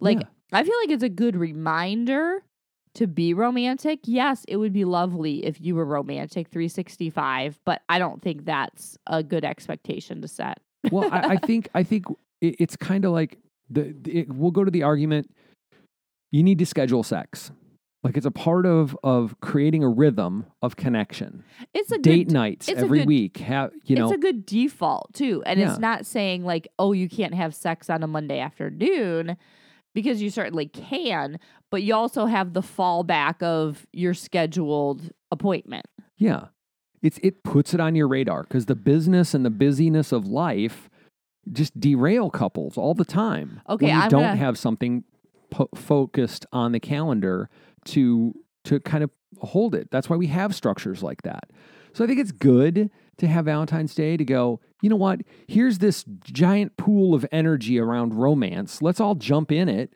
Like, 0.00 0.18
Yeah. 0.20 0.26
I 0.50 0.64
feel 0.64 0.74
like 0.82 0.90
it's 0.90 1.02
a 1.02 1.10
good 1.10 1.36
reminder 1.36 2.42
to 2.94 3.06
be 3.06 3.34
romantic. 3.34 4.00
Yes, 4.04 4.44
it 4.48 4.56
would 4.56 4.72
be 4.72 4.86
lovely 4.86 5.44
if 5.44 5.60
you 5.60 5.74
were 5.74 5.84
romantic 5.84 6.48
365, 6.48 7.60
but 7.66 7.82
I 7.90 7.98
don't 7.98 8.22
think 8.22 8.46
that's 8.46 8.96
a 9.06 9.22
good 9.22 9.44
expectation 9.44 10.22
to 10.22 10.28
set. 10.28 10.58
well, 10.90 11.08
I, 11.12 11.18
I 11.32 11.36
think 11.46 11.68
I 11.74 11.82
think 11.82 12.06
it, 12.40 12.56
it's 12.58 12.76
kind 12.76 13.04
of 13.04 13.12
like 13.12 13.36
the, 13.68 13.94
the- 14.00 14.20
it, 14.20 14.32
we'll 14.32 14.50
go 14.52 14.64
to 14.64 14.70
the 14.70 14.84
argument. 14.84 15.30
You 16.30 16.42
need 16.42 16.58
to 16.58 16.66
schedule 16.66 17.02
sex. 17.02 17.50
Like 18.04 18.16
it's 18.16 18.26
a 18.26 18.30
part 18.30 18.64
of 18.64 18.96
of 19.02 19.34
creating 19.40 19.82
a 19.82 19.88
rhythm 19.88 20.46
of 20.62 20.76
connection. 20.76 21.42
It's 21.74 21.90
a 21.90 21.98
Date 21.98 22.28
good 22.28 22.32
nights 22.32 22.68
every 22.68 23.00
good- 23.00 23.08
week. 23.08 23.36
Have 23.38 23.72
you 23.84 23.96
know? 23.96 24.04
it's 24.04 24.14
a 24.14 24.18
good 24.18 24.46
default 24.46 25.12
too. 25.14 25.42
And 25.44 25.58
Yeah. 25.58 25.70
it's 25.70 25.78
not 25.80 26.06
saying 26.06 26.44
like, 26.44 26.68
oh, 26.78 26.92
you 26.92 27.08
can't 27.08 27.34
have 27.34 27.54
sex 27.54 27.90
on 27.90 28.02
a 28.02 28.06
Monday 28.06 28.38
afternoon 28.38 29.36
because 29.94 30.22
you 30.22 30.30
certainly 30.30 30.66
can, 30.66 31.38
but 31.72 31.82
you 31.82 31.94
also 31.94 32.26
have 32.26 32.52
the 32.52 32.60
fallback 32.62 33.42
of 33.42 33.86
your 33.92 34.14
scheduled 34.14 35.10
appointment. 35.32 35.86
Yeah. 36.16 36.46
It's 37.02 37.18
it 37.22 37.42
puts 37.42 37.74
it 37.74 37.80
on 37.80 37.96
your 37.96 38.06
radar 38.06 38.42
because 38.44 38.66
the 38.66 38.76
business 38.76 39.34
and 39.34 39.44
the 39.44 39.50
busyness 39.50 40.12
of 40.12 40.24
life 40.26 40.88
just 41.50 41.78
derail 41.80 42.30
couples 42.30 42.76
all 42.78 42.94
the 42.94 43.04
time. 43.04 43.60
Okay, 43.68 43.86
when 43.86 43.94
you 43.96 44.00
I'm 44.02 44.08
don't 44.10 44.22
gonna- 44.22 44.36
have 44.36 44.56
something 44.56 45.02
po- 45.50 45.68
focused 45.74 46.46
on 46.52 46.72
the 46.72 46.80
calendar 46.80 47.48
to 47.86 48.34
to 48.64 48.80
kind 48.80 49.02
of 49.02 49.10
hold 49.40 49.74
it. 49.74 49.90
That's 49.90 50.10
why 50.10 50.16
we 50.16 50.26
have 50.28 50.54
structures 50.54 51.02
like 51.02 51.22
that. 51.22 51.50
So 51.92 52.04
I 52.04 52.06
think 52.06 52.20
it's 52.20 52.32
good 52.32 52.90
to 53.18 53.26
have 53.26 53.46
Valentine's 53.46 53.94
Day 53.94 54.16
to 54.16 54.24
go, 54.24 54.60
you 54.82 54.90
know 54.90 54.96
what? 54.96 55.20
Here's 55.46 55.78
this 55.78 56.04
giant 56.22 56.76
pool 56.76 57.14
of 57.14 57.26
energy 57.32 57.78
around 57.78 58.14
romance. 58.14 58.82
Let's 58.82 59.00
all 59.00 59.14
jump 59.14 59.50
in 59.50 59.68
it 59.68 59.94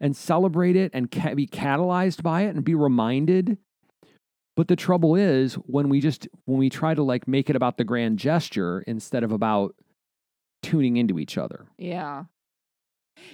and 0.00 0.16
celebrate 0.16 0.76
it 0.76 0.90
and 0.92 1.10
ca- 1.10 1.34
be 1.34 1.46
catalyzed 1.46 2.22
by 2.22 2.42
it 2.42 2.54
and 2.54 2.64
be 2.64 2.74
reminded 2.74 3.58
but 4.60 4.68
the 4.68 4.76
trouble 4.76 5.14
is 5.16 5.54
when 5.54 5.88
we 5.88 6.00
just 6.00 6.28
when 6.44 6.58
we 6.58 6.68
try 6.68 6.92
to 6.92 7.02
like 7.02 7.26
make 7.26 7.48
it 7.48 7.56
about 7.56 7.78
the 7.78 7.84
grand 7.84 8.18
gesture 8.18 8.82
instead 8.86 9.22
of 9.22 9.32
about 9.32 9.74
tuning 10.62 10.98
into 10.98 11.18
each 11.18 11.38
other. 11.38 11.66
Yeah. 11.78 12.24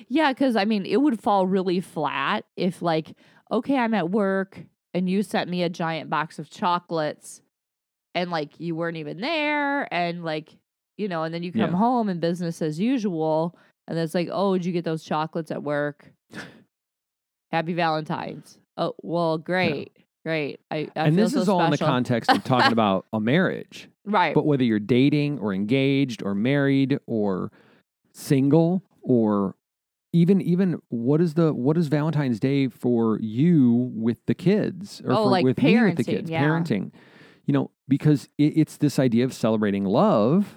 Yeah, 0.08 0.32
because 0.32 0.56
I 0.56 0.64
mean, 0.64 0.84
it 0.86 1.00
would 1.00 1.20
fall 1.20 1.46
really 1.46 1.80
flat 1.80 2.44
if, 2.56 2.82
like, 2.82 3.14
okay, 3.50 3.76
I'm 3.76 3.94
at 3.94 4.10
work 4.10 4.60
and 4.94 5.08
you 5.08 5.22
sent 5.22 5.50
me 5.50 5.62
a 5.62 5.68
giant 5.68 6.08
box 6.10 6.38
of 6.38 6.50
chocolates 6.50 7.42
and, 8.14 8.30
like, 8.30 8.58
you 8.60 8.74
weren't 8.74 8.96
even 8.96 9.20
there. 9.20 9.92
And, 9.92 10.24
like, 10.24 10.56
you 10.96 11.08
know, 11.08 11.22
and 11.24 11.34
then 11.34 11.42
you 11.42 11.52
come 11.52 11.72
Yeah. 11.72 11.76
home 11.76 12.08
and 12.08 12.20
business 12.20 12.62
as 12.62 12.80
usual. 12.80 13.56
And 13.88 13.98
it's 13.98 14.14
like, 14.14 14.28
oh, 14.32 14.54
did 14.56 14.64
you 14.64 14.72
get 14.72 14.84
those 14.84 15.04
chocolates 15.04 15.50
at 15.50 15.62
work? 15.62 16.10
Happy 17.52 17.74
Valentine's. 17.74 18.58
Oh, 18.76 18.94
well, 19.02 19.38
great. 19.38 19.92
Great. 20.24 20.58
I, 20.72 20.88
I 20.96 21.06
and 21.06 21.16
this 21.16 21.32
so 21.34 21.40
is 21.40 21.48
all 21.48 21.62
in 21.62 21.70
the 21.70 21.78
context 21.78 22.30
of 22.30 22.42
talking 22.42 22.72
about 22.72 23.06
a 23.12 23.20
marriage. 23.20 23.88
Right. 24.08 24.36
But 24.36 24.46
whether 24.46 24.62
you're 24.62 24.78
dating 24.78 25.40
or 25.40 25.52
engaged 25.52 26.22
or 26.22 26.32
married 26.32 26.96
or 27.08 27.50
single 28.12 28.84
or 29.02 29.55
even 30.16 30.40
even 30.40 30.80
what 30.88 31.20
is 31.20 31.34
the 31.34 31.52
what 31.52 31.76
is 31.76 31.88
Valentine's 31.88 32.40
Day 32.40 32.68
for 32.68 33.18
you 33.20 33.90
with 33.94 34.24
the 34.26 34.34
kids 34.34 35.02
or 35.04 35.12
Oh, 35.12 35.24
for, 35.24 35.30
like 35.30 35.44
with 35.44 35.62
me 35.62 35.82
with 35.82 35.96
the 35.96 36.04
kids? 36.04 36.30
yeah. 36.30 36.42
parenting. 36.42 36.90
You 37.44 37.52
know 37.52 37.70
because 37.86 38.28
it, 38.38 38.54
it's 38.56 38.78
this 38.78 38.98
idea 38.98 39.24
of 39.24 39.32
celebrating 39.34 39.84
love. 39.84 40.56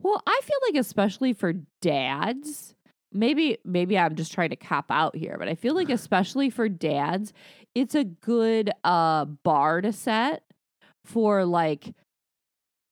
Well, 0.00 0.22
I 0.26 0.40
feel 0.44 0.56
like 0.68 0.78
especially 0.80 1.32
for 1.32 1.54
dads, 1.80 2.74
maybe 3.12 3.58
maybe 3.64 3.98
I'm 3.98 4.14
just 4.14 4.32
trying 4.32 4.50
to 4.50 4.56
cop 4.56 4.90
out 4.90 5.16
here, 5.16 5.36
but 5.38 5.48
I 5.48 5.56
feel 5.56 5.74
like 5.74 5.90
especially 6.00 6.48
for 6.48 6.68
dads, 6.68 7.32
it's 7.74 7.96
a 7.96 8.04
good 8.04 8.70
uh 8.84 9.24
bar 9.24 9.80
to 9.80 9.92
set 9.92 10.44
for 11.04 11.44
like 11.44 11.92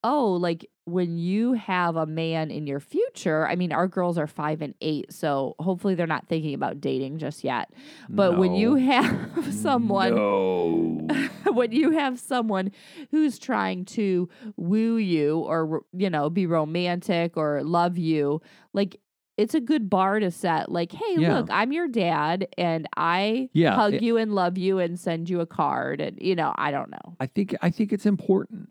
oh, 0.05 0.33
like 0.33 0.67
when 0.91 1.19
you 1.19 1.53
have 1.55 1.97
a 1.97 2.07
man 2.07 2.51
in 2.51 2.67
your 2.67 2.81
future, 2.81 3.47
I 3.47 3.57
mean 3.57 3.73
our 3.73 3.87
girls 3.89 4.19
are 4.19 4.27
5 4.27 4.63
and 4.63 4.75
8, 4.81 5.13
so 5.13 5.55
hopefully 5.59 5.95
they're 5.95 6.07
not 6.07 6.29
thinking 6.29 6.55
about 6.55 6.81
dating 6.81 7.19
just 7.19 7.45
yet. 7.45 7.71
But 8.09 8.37
when 8.39 8.55
you 8.55 8.75
have 8.77 9.31
someone 9.55 10.15
no. 10.15 11.07
when 11.53 11.73
you 11.73 11.91
have 11.93 12.19
someone 12.19 12.71
who's 13.11 13.39
trying 13.39 13.85
to 13.87 14.29
woo 14.57 14.97
you 14.97 15.39
or 15.39 15.83
you 15.93 16.11
know 16.11 16.29
be 16.31 16.47
romantic 16.47 17.37
or 17.37 17.63
love 17.63 17.97
you 17.99 18.41
like 18.73 19.01
it's 19.39 19.55
a 19.55 19.61
good 19.61 19.89
bar 19.89 20.19
to 20.21 20.31
set 20.31 20.71
like 20.71 20.93
hey 20.93 21.15
Yeah. 21.17 21.35
look 21.39 21.49
i'm 21.51 21.73
your 21.73 21.89
dad 21.89 22.49
and 22.59 22.87
i 22.97 23.49
Yeah, 23.53 23.75
hug 23.75 23.95
it- 23.95 24.03
you 24.03 24.17
and 24.19 24.35
love 24.35 24.59
you 24.59 24.79
and 24.79 24.99
send 24.99 25.31
you 25.31 25.41
a 25.41 25.47
card 25.47 26.01
and 26.01 26.19
you 26.21 26.35
know 26.35 26.53
i 26.59 26.71
don't 26.71 26.91
know 26.91 27.17
I 27.21 27.27
think 27.27 27.55
I 27.63 27.71
think 27.71 27.93
it's 27.93 28.07
important. 28.07 28.69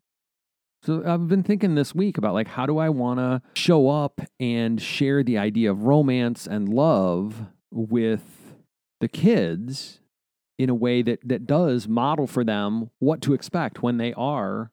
So 0.83 1.03
I've 1.05 1.27
been 1.27 1.43
thinking 1.43 1.75
this 1.75 1.93
week 1.93 2.17
about 2.17 2.33
like 2.33 2.47
how 2.47 2.65
do 2.65 2.77
I 2.77 2.89
want 2.89 3.19
to 3.19 3.41
show 3.55 3.89
up 3.89 4.21
and 4.39 4.81
share 4.81 5.23
the 5.23 5.37
idea 5.37 5.71
of 5.71 5.83
romance 5.83 6.47
and 6.47 6.69
love 6.69 7.47
with 7.71 8.55
the 8.99 9.07
kids 9.07 9.99
in 10.57 10.69
a 10.69 10.75
way 10.75 11.01
that 11.01 11.19
that 11.23 11.45
does 11.45 11.87
model 11.87 12.25
for 12.27 12.43
them 12.43 12.89
what 12.99 13.21
to 13.21 13.33
expect 13.33 13.83
when 13.83 13.97
they 13.97 14.13
are 14.13 14.71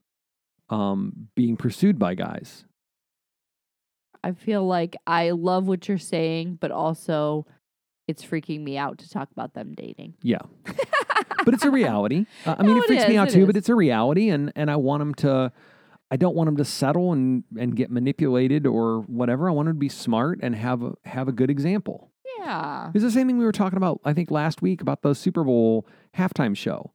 um, 0.71 1.29
being 1.35 1.57
pursued 1.57 1.99
by 1.99 2.15
guys. 2.15 2.65
i 4.23 4.33
feel 4.33 4.67
like 4.67 4.97
i 5.07 5.31
love 5.31 5.67
what 5.69 5.87
you're 5.89 5.99
saying 5.99 6.57
but 6.59 6.71
also 6.71 7.47
it's 8.09 8.25
freaking 8.25 8.63
me 8.63 8.79
out 8.79 8.99
to 8.99 9.11
talk 9.11 9.31
about 9.31 9.53
them 9.55 9.75
dating 9.75 10.15
Yeah, 10.23 10.39
but 11.45 11.55
it's 11.55 11.65
a 11.65 11.71
reality. 11.71 12.27
Uh, 12.47 12.55
I 12.59 12.63
mean, 12.63 12.73
No, 12.73 12.79
it 12.79 12.85
it 12.85 12.87
freaks 12.87 13.09
me 13.09 13.17
out 13.17 13.31
too, 13.31 13.47
but 13.47 13.57
it's 13.57 13.69
a 13.69 13.75
reality, 13.75 14.29
and 14.29 14.53
and 14.57 14.71
I 14.71 14.77
want 14.77 15.01
them 15.01 15.15
to. 15.17 15.53
I 16.15 16.17
don't 16.17 16.37
want 16.37 16.47
them 16.47 16.57
to 16.59 16.65
settle 16.65 17.13
and 17.13 17.43
and 17.59 17.75
get 17.75 17.91
manipulated 17.91 18.67
or 18.69 19.01
whatever. 19.01 19.49
I 19.49 19.53
want 19.53 19.67
them 19.67 19.75
to 19.75 19.81
be 19.81 19.89
smart 19.89 20.39
and 20.43 20.55
have 20.55 20.81
a 20.83 20.93
have 21.05 21.27
a 21.27 21.33
good 21.33 21.51
example. 21.51 22.13
yeah 22.39 22.93
It's 22.95 23.03
the 23.03 23.11
same 23.11 23.27
thing 23.27 23.37
we 23.39 23.45
were 23.45 23.59
talking 23.63 23.77
about. 23.77 24.01
I 24.05 24.13
think 24.13 24.31
last 24.31 24.63
week 24.63 24.81
about 24.81 25.03
the 25.03 25.15
Super 25.15 25.43
Bowl 25.43 25.87
halftime 26.17 26.57
show. 26.57 26.93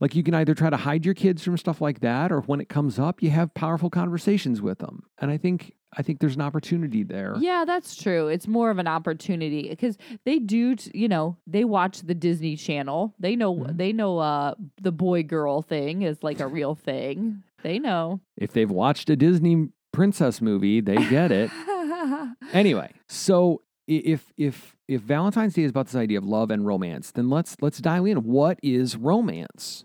Like 0.00 0.16
you 0.16 0.22
can 0.24 0.34
either 0.34 0.54
try 0.54 0.68
to 0.68 0.76
hide 0.76 1.06
your 1.06 1.14
kids 1.14 1.42
from 1.44 1.56
stuff 1.56 1.80
like 1.80 2.00
that, 2.00 2.30
or 2.32 2.40
when 2.42 2.60
it 2.60 2.68
comes 2.68 2.98
up, 2.98 3.22
you 3.22 3.30
have 3.30 3.54
powerful 3.54 3.88
conversations 3.88 4.60
with 4.60 4.78
them. 4.80 5.04
And 5.20 5.30
I 5.30 5.36
think 5.38 5.72
I 5.96 6.02
think 6.02 6.18
there's 6.18 6.34
an 6.34 6.42
opportunity 6.42 7.02
there. 7.04 7.36
Yeah, 7.38 7.64
that's 7.66 7.94
true. 7.96 8.26
It's 8.28 8.46
more 8.48 8.70
of 8.70 8.78
an 8.78 8.88
opportunity 8.88 9.68
because 9.70 9.96
they 10.24 10.38
do, 10.40 10.74
t- 10.74 10.90
you 10.92 11.08
know, 11.08 11.36
they 11.46 11.64
watch 11.64 12.00
the 12.02 12.14
Disney 12.14 12.56
Channel. 12.56 13.14
They 13.18 13.36
know, 13.36 13.54
Mhm. 13.54 13.76
they 13.78 13.92
know, 13.94 14.18
uh, 14.18 14.54
the 14.82 14.92
boy 14.92 15.22
girl 15.22 15.62
thing 15.62 16.02
is 16.02 16.22
like 16.22 16.40
a 16.40 16.46
real 16.48 16.74
thing. 16.74 17.42
They 17.62 17.78
know. 17.78 18.20
If 18.36 18.52
they've 18.52 18.70
watched 18.70 19.10
a 19.10 19.16
Disney 19.16 19.68
princess 19.92 20.40
movie, 20.40 20.80
they 20.80 20.96
get 21.08 21.32
it. 21.32 21.50
anyway, 22.52 22.92
so 23.08 23.62
if 23.86 24.32
if 24.36 24.76
if 24.88 25.02
Valentine's 25.02 25.54
Day 25.54 25.62
is 25.62 25.70
about 25.70 25.86
this 25.86 25.94
idea 25.94 26.18
of 26.18 26.24
love 26.24 26.50
and 26.50 26.66
romance, 26.66 27.10
then 27.10 27.30
let's 27.30 27.56
let's 27.60 27.78
dial 27.78 28.04
in. 28.04 28.18
What 28.24 28.58
is 28.62 28.96
romance? 28.96 29.84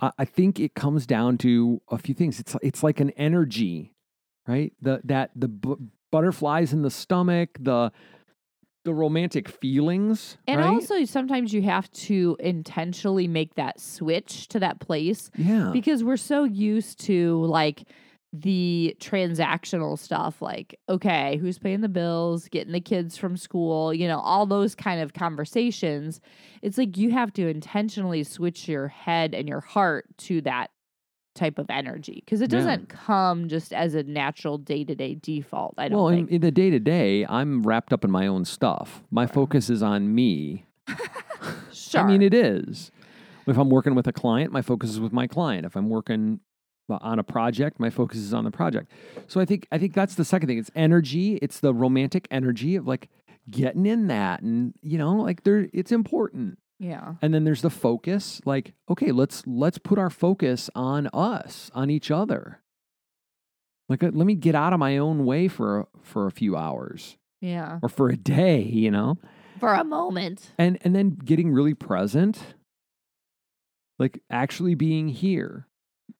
I, 0.00 0.10
I 0.18 0.24
think 0.24 0.58
it 0.60 0.74
comes 0.74 1.06
down 1.06 1.38
to 1.38 1.80
a 1.90 1.98
few 1.98 2.14
things. 2.14 2.40
It's 2.40 2.56
it's 2.62 2.82
like 2.82 3.00
an 3.00 3.10
energy, 3.10 3.94
right? 4.46 4.72
The 4.80 5.00
that 5.04 5.30
the 5.36 5.48
bu- 5.48 5.88
butterflies 6.10 6.72
in 6.72 6.82
the 6.82 6.90
stomach, 6.90 7.50
the 7.60 7.92
the 8.84 8.94
romantic 8.94 9.48
feelings, 9.48 10.36
and 10.46 10.60
right? 10.60 10.68
also, 10.68 11.04
sometimes 11.04 11.52
you 11.52 11.62
have 11.62 11.90
to 11.92 12.36
intentionally 12.40 13.28
make 13.28 13.54
that 13.54 13.80
switch 13.80 14.48
to 14.48 14.60
that 14.60 14.80
place 14.80 15.30
yeah, 15.36 15.70
because 15.72 16.02
we're 16.02 16.16
so 16.16 16.44
used 16.44 17.00
to 17.00 17.44
like 17.44 17.84
the 18.34 18.96
transactional 18.98 19.98
stuff 19.98 20.40
like 20.40 20.78
okay 20.88 21.36
who's 21.36 21.58
paying 21.58 21.82
the 21.82 21.88
bills 21.88 22.48
getting 22.48 22.72
the 22.72 22.80
kids 22.80 23.18
from 23.18 23.36
school 23.36 23.92
you 23.92 24.08
know 24.08 24.18
all 24.20 24.46
those 24.46 24.74
kind 24.74 25.02
of 25.02 25.12
conversations 25.12 26.18
it's 26.62 26.78
like 26.78 26.96
you 26.96 27.10
have 27.10 27.30
to 27.30 27.46
intentionally 27.46 28.24
switch 28.24 28.66
your 28.68 28.88
head 28.88 29.34
and 29.34 29.50
your 29.50 29.60
heart 29.60 30.06
to 30.16 30.40
that 30.40 30.70
type 31.34 31.58
of 31.58 31.66
energy 31.70 32.22
because 32.24 32.40
it 32.40 32.50
doesn't 32.50 32.88
come 32.88 33.48
just 33.48 33.72
as 33.72 33.94
a 33.94 34.02
natural 34.02 34.58
day-to-day 34.58 35.14
default 35.14 35.74
i 35.78 35.88
don't 35.88 35.98
well, 35.98 36.08
in, 36.08 36.28
in 36.28 36.40
the 36.40 36.50
day 36.50 36.70
to 36.70 36.78
day, 36.78 37.24
I'm 37.28 37.62
wrapped 37.62 37.92
up 37.92 38.04
in 38.04 38.10
my 38.10 38.26
own 38.26 38.44
stuff. 38.44 39.02
My 39.10 39.26
focus 39.26 39.70
is 39.70 39.82
on 39.82 40.14
me. 40.14 40.66
sure 41.72 42.00
I 42.00 42.04
mean, 42.04 42.22
it 42.22 42.34
is. 42.34 42.90
If 43.46 43.56
I'm 43.56 43.70
working 43.70 43.94
with 43.94 44.06
a 44.06 44.12
client, 44.12 44.52
my 44.52 44.62
focus 44.62 44.90
is 44.90 45.00
with 45.00 45.12
my 45.12 45.26
client. 45.26 45.66
If 45.66 45.76
I'm 45.76 45.88
working 45.88 46.40
on 46.88 47.18
a 47.18 47.24
project, 47.24 47.80
my 47.80 47.90
focus 47.90 48.18
is 48.18 48.34
on 48.34 48.44
the 48.44 48.50
project. 48.50 48.90
So 49.26 49.40
I 49.40 49.44
think 49.44 49.66
I 49.72 49.78
think 49.78 49.94
that's 49.94 50.14
the 50.14 50.24
second 50.24 50.48
thing. 50.48 50.58
It's 50.58 50.70
energy. 50.74 51.36
It's 51.36 51.60
the 51.60 51.74
romantic 51.74 52.28
energy 52.30 52.76
of 52.76 52.86
like 52.86 53.08
getting 53.50 53.86
in 53.86 54.08
that, 54.08 54.42
and 54.42 54.74
you 54.82 54.98
know, 54.98 55.14
like 55.14 55.42
there, 55.42 55.68
it's 55.72 55.90
important. 55.90 56.58
Yeah 56.78 57.14
And 57.22 57.32
then 57.32 57.44
there's 57.44 57.62
the 57.62 57.70
focus. 57.70 58.40
Like, 58.44 58.74
okay, 58.88 59.12
let's 59.12 59.42
let's 59.46 59.78
put 59.78 59.98
our 59.98 60.10
focus 60.10 60.68
on 60.74 61.08
us, 61.12 61.70
on 61.74 61.90
each 61.90 62.10
other. 62.10 62.60
Like, 63.88 64.02
uh, 64.02 64.10
let 64.12 64.26
me 64.26 64.34
get 64.34 64.54
out 64.54 64.72
of 64.72 64.78
my 64.78 64.98
own 64.98 65.24
way 65.24 65.48
for 65.48 65.86
for 66.02 66.26
a 66.26 66.32
few 66.32 66.56
hours 66.56 67.16
yeah 67.40 67.78
or 67.82 67.88
for 67.88 68.08
a 68.08 68.16
day. 68.16 68.62
You 68.72 68.90
know 68.90 69.18
for 69.60 69.72
a 69.74 69.84
moment 69.84 70.52
and 70.58 70.76
and 70.82 70.92
then 70.96 71.10
getting 71.10 71.52
really 71.52 71.74
present 71.74 72.56
like 73.98 74.20
actually 74.28 74.74
being 74.74 75.06
here 75.06 75.68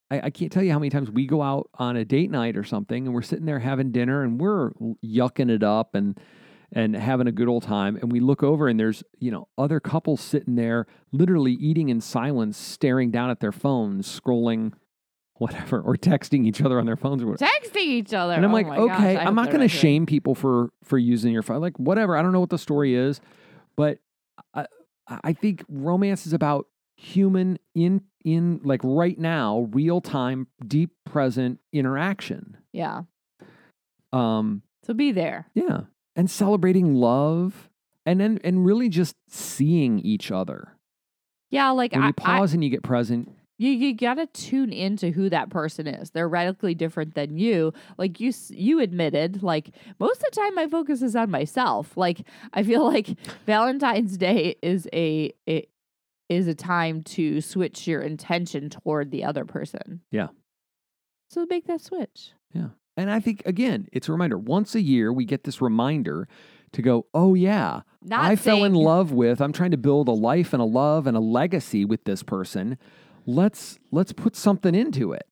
I, 0.09 0.21
I 0.25 0.29
can't 0.29 0.49
tell 0.49 0.63
you 0.63 0.71
how 0.71 0.79
many 0.79 0.89
times 0.89 1.11
we 1.11 1.25
go 1.25 1.41
out 1.41 1.69
on 1.77 1.97
a 1.97 2.05
date 2.05 2.31
night 2.31 2.55
or 2.55 2.63
something 2.63 3.05
and 3.05 3.13
we're 3.13 3.21
sitting 3.21 3.45
there 3.45 3.59
having 3.59 3.91
dinner 3.91 4.23
and 4.23 4.39
we're 4.39 4.71
yucking 5.03 5.49
it 5.49 5.61
up 5.61 5.93
and 5.93 6.17
and 6.75 6.95
having 6.95 7.27
a 7.27 7.31
good 7.31 7.47
old 7.47 7.63
time. 7.63 7.95
And 7.97 8.11
we 8.11 8.19
look 8.19 8.41
over 8.43 8.67
and 8.67 8.79
there's, 8.79 9.03
you 9.19 9.29
know, 9.31 9.47
other 9.57 9.79
couples 9.79 10.21
sitting 10.21 10.55
there 10.55 10.87
literally 11.11 11.53
eating 11.53 11.89
in 11.89 12.01
silence, 12.01 12.57
staring 12.57 13.11
down 13.11 13.29
at 13.29 13.39
their 13.39 13.51
phones, 13.51 14.19
scrolling 14.19 14.73
whatever, 15.37 15.79
or 15.81 15.95
texting 15.95 16.45
each 16.47 16.61
other 16.61 16.79
on 16.79 16.85
their 16.85 16.95
phones 16.95 17.21
or 17.23 17.27
whatever. 17.27 17.51
Texting 17.51 17.77
each 17.81 18.13
other. 18.13 18.33
And 18.33 18.45
I'm 18.45 18.51
Oh 18.51 18.53
like, 18.53 18.67
gosh, 18.67 18.77
okay, 18.99 19.17
I 19.17 19.25
I'm 19.25 19.35
not 19.35 19.45
going 19.47 19.59
to 19.61 19.67
doing- 19.67 19.69
shame 19.81 20.05
people 20.05 20.35
for 20.35 20.69
for 20.83 20.97
using 20.97 21.31
your 21.33 21.41
phone. 21.43 21.61
Like, 21.61 21.77
whatever. 21.77 22.15
I 22.17 22.21
don't 22.21 22.31
know 22.33 22.39
what 22.39 22.49
the 22.49 22.57
story 22.57 22.95
is, 22.95 23.19
but 23.75 23.99
I 24.53 24.67
I 25.07 25.33
think 25.33 25.63
romance 25.69 26.25
is 26.25 26.33
about 26.33 26.67
human 26.95 27.57
in 27.75 28.01
in 28.23 28.61
like 28.63 28.79
right 28.83 29.17
now, 29.19 29.67
real 29.71 29.99
time, 30.01 30.47
deep 30.65 30.91
present 31.05 31.59
interaction. 31.73 32.57
Yeah. 32.71 33.01
Um, 34.13 34.61
So 34.85 34.93
be 34.93 35.11
there. 35.11 35.47
yeah, 35.55 35.81
and 36.15 36.29
celebrating 36.29 36.95
love, 36.95 37.69
and 38.05 38.19
then 38.19 38.39
and 38.43 38.65
really 38.65 38.89
just 38.89 39.15
seeing 39.29 39.99
each 39.99 40.31
other. 40.31 40.77
Yeah, 41.49 41.69
like 41.71 41.93
When 41.93 42.01
I, 42.01 42.07
you 42.07 42.13
I, 42.17 42.21
pause 42.23 42.53
and 42.53 42.63
you 42.63 42.69
get 42.69 42.83
present, 42.83 43.29
you 43.57 43.71
you 43.71 43.93
gotta 43.93 44.25
tune 44.27 44.73
into 44.73 45.11
who 45.11 45.29
that 45.29 45.49
person 45.49 45.87
is. 45.87 46.11
They're 46.11 46.27
radically 46.27 46.75
different 46.75 47.15
than 47.15 47.37
you. 47.37 47.73
Like 47.97 48.19
you 48.19 48.33
you 48.49 48.79
admitted, 48.79 49.43
like 49.43 49.71
most 49.99 50.17
of 50.17 50.31
the 50.31 50.41
time 50.41 50.55
my 50.55 50.67
focus 50.67 51.01
is 51.01 51.15
on 51.15 51.29
myself. 51.29 51.95
Like 51.95 52.27
I 52.53 52.63
feel 52.63 52.83
like 52.91 53.17
Valentine's 53.45 54.17
Day 54.17 54.55
is 54.61 54.87
a 54.93 55.33
it 55.45 55.69
is 56.29 56.47
a 56.47 56.55
time 56.55 57.03
to 57.03 57.41
switch 57.41 57.87
your 57.87 58.01
intention 58.01 58.69
toward 58.69 59.11
the 59.11 59.23
other 59.23 59.45
person. 59.45 60.01
Yeah. 60.11 60.29
So 61.29 61.45
make 61.49 61.67
that 61.67 61.81
switch. 61.81 62.31
And 62.97 63.09
I 63.11 63.19
think 63.19 63.41
again, 63.45 63.87
it's 63.91 64.07
a 64.09 64.11
reminder. 64.11 64.37
Once 64.37 64.75
a 64.75 64.81
year, 64.81 65.11
we 65.11 65.25
get 65.25 65.43
this 65.43 65.61
reminder 65.61 66.27
to 66.73 66.81
go. 66.81 67.05
Oh 67.13 67.33
yeah, 67.35 67.81
Not 68.03 68.23
I 68.25 68.35
fell 68.35 68.63
in 68.63 68.73
love 68.73 69.11
with. 69.11 69.41
I'm 69.41 69.53
trying 69.53 69.71
to 69.71 69.77
build 69.77 70.07
a 70.07 70.11
life 70.11 70.53
and 70.53 70.61
a 70.61 70.65
love 70.65 71.07
and 71.07 71.15
a 71.15 71.19
legacy 71.19 71.85
with 71.85 72.03
this 72.05 72.23
person. 72.23 72.77
Let's 73.25 73.79
let's 73.91 74.11
put 74.13 74.35
something 74.35 74.75
into 74.75 75.13
it. 75.13 75.23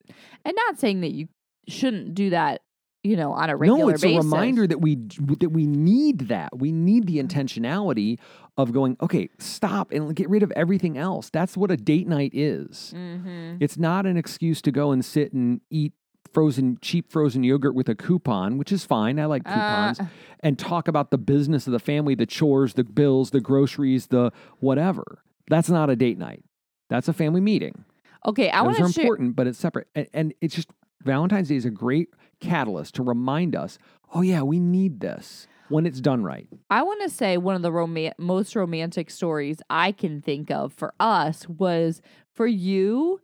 and 0.46 0.56
not 0.56 0.80
saying 0.80 1.02
that 1.02 1.12
you 1.12 1.28
shouldn't 1.68 2.16
do 2.16 2.30
that, 2.32 2.62
you 3.04 3.16
know, 3.16 3.34
on 3.34 3.50
a 3.50 3.56
regular 3.56 3.80
no, 3.80 3.90
it's 3.90 4.02
basis. 4.02 4.24
a 4.24 4.28
reminder 4.28 4.66
that 4.66 4.80
we 4.80 4.96
that 5.40 5.52
we 5.52 5.66
need 5.68 6.30
that. 6.30 6.58
We 6.58 6.72
need 6.72 7.06
the 7.08 7.18
intentionality 7.22 8.18
of 8.58 8.72
going. 8.72 8.96
Okay, 9.02 9.30
stop 9.40 9.92
and 9.92 10.16
get 10.16 10.30
rid 10.30 10.44
of 10.44 10.52
everything 10.52 10.98
else. 10.98 11.30
That's 11.30 11.58
what 11.58 11.70
a 11.72 11.78
date 11.78 12.08
night 12.08 12.32
is. 12.34 12.94
Mm-hmm. 12.96 13.58
It's 13.60 13.78
not 13.78 14.06
an 14.06 14.18
excuse 14.18 14.62
to 14.64 14.72
go 14.72 14.92
and 14.92 15.04
sit 15.04 15.34
and 15.34 15.62
eat 15.70 15.94
frozen 16.34 16.78
cheap 16.82 17.12
frozen 17.12 17.44
yogurt 17.44 17.76
with 17.76 17.90
a 17.90 17.96
coupon, 17.96 18.58
which 18.58 18.72
is 18.72 18.86
fine. 18.86 19.20
I 19.20 19.26
like 19.26 19.44
coupons. 19.44 20.00
Uh, 20.00 20.06
and 20.42 20.58
talk 20.58 20.88
about 20.88 21.12
the 21.12 21.18
business 21.18 21.68
of 21.68 21.74
the 21.74 21.80
family, 21.80 22.16
the 22.16 22.26
chores, 22.26 22.74
the 22.74 22.84
bills, 22.84 23.30
the 23.32 23.42
groceries, 23.42 24.08
the 24.08 24.32
whatever. 24.60 25.24
That's 25.50 25.70
not 25.70 25.90
a 25.90 25.96
date 25.96 26.18
night. 26.18 26.44
That's 26.90 27.08
a 27.08 27.14
family 27.14 27.42
meeting. 27.42 27.86
okay, 28.26 28.50
I 28.50 28.64
Those 28.64 28.66
want 28.80 28.80
are 28.82 28.88
to 28.88 28.94
share. 28.94 29.04
important, 29.04 29.36
but 29.36 29.48
it's 29.48 29.60
separate. 29.60 29.88
And, 29.96 30.08
and 30.14 30.34
it's 30.42 30.56
just 30.56 30.70
Valentine's 31.04 31.48
Day 31.50 31.56
is 31.56 31.66
a 31.66 31.70
great 31.72 32.10
catalyst 32.40 32.96
to 32.96 33.04
remind 33.04 33.56
us, 33.56 33.78
oh 34.14 34.22
yeah, 34.22 34.42
we 34.42 34.60
need 34.60 35.00
this 35.00 35.48
when 35.70 35.86
it's 35.86 36.02
done 36.02 36.24
right. 36.24 36.48
I 36.70 36.84
want 36.84 37.02
to 37.04 37.10
say 37.10 37.38
one 37.38 37.56
of 37.56 37.62
the 37.62 37.72
roman- 37.72 38.14
most 38.18 38.56
romantic 38.56 39.10
stories 39.10 39.58
I 39.70 39.92
can 39.94 40.22
think 40.22 40.52
of 40.52 40.74
for 40.74 40.94
us 41.00 41.48
was 41.48 42.02
for 42.34 42.46
you. 42.48 43.22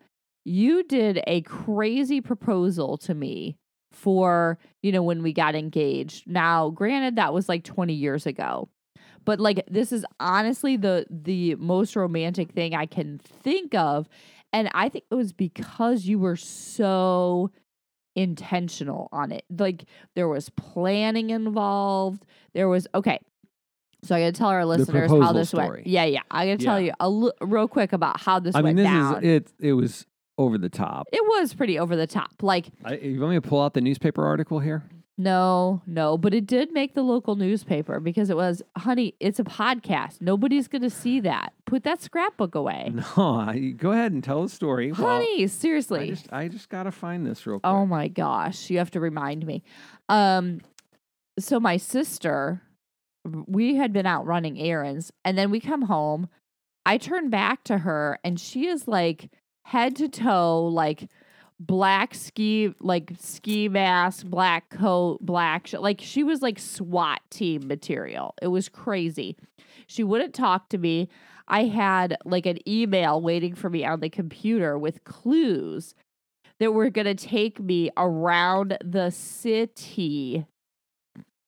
You 0.47 0.83
did 0.83 1.21
a 1.27 1.41
crazy 1.41 2.21
proposal 2.21 2.97
to 2.99 3.13
me 3.13 3.57
for, 3.91 4.57
you 4.81 4.91
know, 4.91 5.03
when 5.03 5.21
we 5.21 5.33
got 5.33 5.55
engaged. 5.55 6.25
Now, 6.25 6.69
granted 6.69 7.17
that 7.17 7.33
was 7.33 7.49
like 7.49 7.63
20 7.63 7.93
years 7.93 8.25
ago. 8.25 8.69
But 9.25 9.41
like 9.41 9.65
this 9.69 9.91
is 9.91 10.05
honestly 10.21 10.77
the 10.77 11.05
the 11.09 11.55
most 11.55 11.97
romantic 11.97 12.53
thing 12.53 12.73
I 12.73 12.85
can 12.85 13.17
think 13.17 13.75
of 13.75 14.07
and 14.53 14.69
I 14.73 14.87
think 14.87 15.03
it 15.11 15.15
was 15.15 15.33
because 15.33 16.05
you 16.05 16.17
were 16.19 16.37
so 16.37 17.51
intentional 18.15 19.09
on 19.11 19.31
it. 19.31 19.43
Like 19.49 19.83
there 20.15 20.27
was 20.27 20.49
planning 20.51 21.29
involved. 21.29 22.25
There 22.53 22.69
was 22.69 22.87
okay. 22.95 23.19
So 24.03 24.15
I 24.15 24.21
got 24.21 24.25
to 24.27 24.31
tell 24.31 24.47
our 24.47 24.65
listeners 24.65 25.11
how 25.11 25.33
this 25.33 25.49
story. 25.49 25.67
went. 25.69 25.87
Yeah, 25.87 26.05
yeah. 26.05 26.21
I 26.31 26.47
got 26.47 26.59
to 26.59 26.65
tell 26.65 26.79
you 26.79 26.93
a 26.99 27.45
real 27.45 27.67
quick 27.67 27.93
about 27.93 28.21
how 28.21 28.39
this 28.39 28.53
went. 28.53 28.65
I 28.65 28.69
mean, 28.69 28.75
this 28.77 28.85
down. 28.85 29.23
is 29.23 29.23
it. 29.23 29.51
It 29.59 29.73
was 29.73 30.05
over 30.37 30.57
the 30.57 30.69
top. 30.69 31.07
it 31.11 31.23
was 31.23 31.53
pretty 31.53 31.79
over 31.79 31.95
the 31.95 32.07
top. 32.07 32.31
Like 32.41 32.67
I, 32.85 32.95
you 32.95 33.19
want 33.19 33.31
me 33.31 33.37
to 33.37 33.47
pull 33.47 33.61
out 33.61 33.73
the 33.73 33.81
newspaper 33.81 34.25
article 34.25 34.59
here? 34.59 34.83
no, 35.19 35.81
no, 35.87 36.15
but 36.15 36.31
it 36.35 36.45
did 36.45 36.71
make 36.71 36.93
the 36.93 37.01
local 37.01 37.35
newspaper 37.35 37.99
because 37.99 38.29
it 38.29 38.35
was, 38.37 38.61
honey, 38.77 39.15
it's 39.19 39.39
a 39.39 39.43
podcast. 39.43 40.21
Nobody's 40.21 40.67
going 40.67 40.83
to 40.83 40.91
see 40.91 41.19
that. 41.21 41.53
Put 41.65 41.83
that 41.85 42.03
scrapbook 42.03 42.53
away. 42.53 42.93
No, 43.17 43.35
I, 43.39 43.73
go 43.75 43.93
ahead 43.93 44.11
and 44.11 44.23
tell 44.23 44.43
the 44.43 44.49
story. 44.49 44.91
Well, 44.91 45.07
honey, 45.07 45.43
I 45.43 45.47
seriously. 45.47 46.09
just 46.11 46.31
I 46.31 46.47
just 46.49 46.69
gotta 46.69 46.91
find 46.91 47.25
this 47.25 47.47
real 47.47 47.59
quick. 47.59 47.65
Oh 47.71 47.85
my 47.87 48.07
gosh, 48.09 48.69
you 48.69 48.77
have 48.77 48.91
to 48.91 48.99
remind 48.99 49.43
me. 49.45 49.63
Um 50.07 50.61
so 51.39 51.59
my 51.59 51.77
sister 51.77 52.61
we 53.47 53.75
had 53.75 53.91
been 53.91 54.05
out 54.05 54.25
running 54.25 54.59
errands 54.59 55.11
and 55.25 55.35
then 55.37 55.49
we 55.49 55.59
come 55.59 55.83
home. 55.83 56.29
I 56.85 56.97
turn 56.97 57.29
back 57.31 57.63
to 57.65 57.79
her 57.79 58.19
and 58.23 58.39
she 58.39 58.67
is 58.67 58.87
like 58.87 59.29
head 59.67 59.97
to 59.97 60.07
toe 60.07 60.65
like 60.65 61.09
black 61.59 62.13
ski 62.13 62.73
like 62.79 63.11
ski 63.19 63.67
mask, 63.67 64.25
black 64.25 64.69
coat, 64.69 65.17
black 65.21 65.67
sh- 65.67 65.73
like 65.73 65.99
she 65.99 66.23
was 66.23 66.41
like 66.41 66.57
SWAT 66.57 67.19
team 67.29 67.67
material. 67.67 68.33
It 68.41 68.47
was 68.47 68.69
crazy. 68.69 69.35
She 69.85 70.05
wouldn't 70.05 70.33
talk 70.33 70.69
to 70.69 70.77
me. 70.77 71.09
I 71.49 71.65
had 71.65 72.17
like 72.23 72.45
an 72.45 72.59
email 72.67 73.19
waiting 73.19 73.55
for 73.55 73.69
me 73.69 73.83
on 73.83 73.99
the 73.99 74.09
computer 74.09 74.77
with 74.77 75.03
clues 75.03 75.95
that 76.59 76.71
were 76.71 76.89
going 76.89 77.05
to 77.05 77.15
take 77.15 77.59
me 77.59 77.89
around 77.97 78.77
the 78.83 79.09
city 79.09 80.45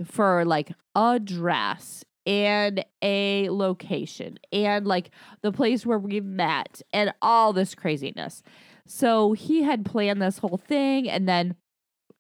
for 0.04 0.44
like 0.44 0.74
a 0.94 1.20
dress 1.20 2.04
and 2.26 2.84
a 3.02 3.50
location 3.50 4.38
and 4.52 4.86
like 4.86 5.12
the 5.42 5.52
place 5.52 5.86
where 5.86 6.00
we 6.00 6.20
met 6.20 6.82
and 6.94 7.14
all 7.22 7.54
this 7.54 7.76
craziness. 7.76 8.44
So 8.86 9.34
he 9.34 9.64
had 9.64 9.86
planned 9.86 10.22
this 10.22 10.40
whole 10.40 10.58
thing 10.58 11.10
and 11.10 11.28
then 11.28 11.56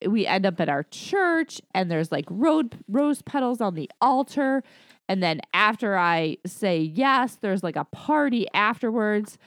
we 0.07 0.25
end 0.25 0.45
up 0.45 0.59
at 0.61 0.69
our 0.69 0.83
church 0.83 1.61
and 1.73 1.91
there's 1.91 2.11
like 2.11 2.25
road 2.29 2.77
rose 2.87 3.21
petals 3.21 3.59
on 3.59 3.75
the 3.75 3.89
altar 3.99 4.63
and 5.09 5.21
then 5.21 5.41
after 5.53 5.97
I 5.97 6.37
say 6.45 6.79
yes 6.79 7.37
there's 7.41 7.63
like 7.63 7.75
a 7.75 7.85
party 7.85 8.47
afterwards 8.53 9.37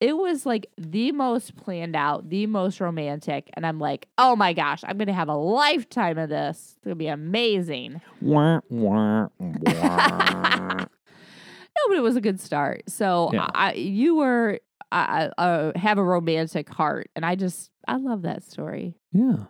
it 0.00 0.16
was 0.16 0.46
like 0.46 0.70
the 0.78 1.10
most 1.12 1.56
planned 1.56 1.96
out, 1.96 2.28
the 2.28 2.46
most 2.46 2.80
romantic. 2.80 3.50
And 3.54 3.66
I'm 3.66 3.80
like, 3.80 4.06
oh 4.16 4.36
my 4.36 4.52
gosh, 4.52 4.82
I'm 4.86 4.96
going 4.96 5.08
to 5.08 5.12
have 5.12 5.28
a 5.28 5.34
lifetime 5.34 6.18
of 6.18 6.28
this. 6.28 6.74
It's 6.76 6.84
going 6.84 6.92
to 6.92 6.98
be 6.98 7.08
amazing. 7.08 8.00
Wah, 8.20 8.60
wah, 8.68 9.28
wah. 9.38 10.84
No, 11.76 11.88
but 11.88 11.96
it 11.96 12.02
was 12.02 12.16
a 12.16 12.20
good 12.20 12.40
start. 12.40 12.82
So 12.88 13.30
Yeah. 13.32 13.46
I, 13.54 13.74
you 13.74 14.16
were, 14.16 14.58
I, 14.90 15.30
I 15.38 15.42
uh, 15.42 15.72
have 15.78 15.98
a 15.98 16.02
romantic 16.02 16.68
heart. 16.68 17.08
And 17.14 17.24
I 17.24 17.36
just, 17.36 17.70
I 17.86 17.96
love 17.98 18.22
that 18.22 18.42
story. 18.42 18.96
yeah. 19.12 19.44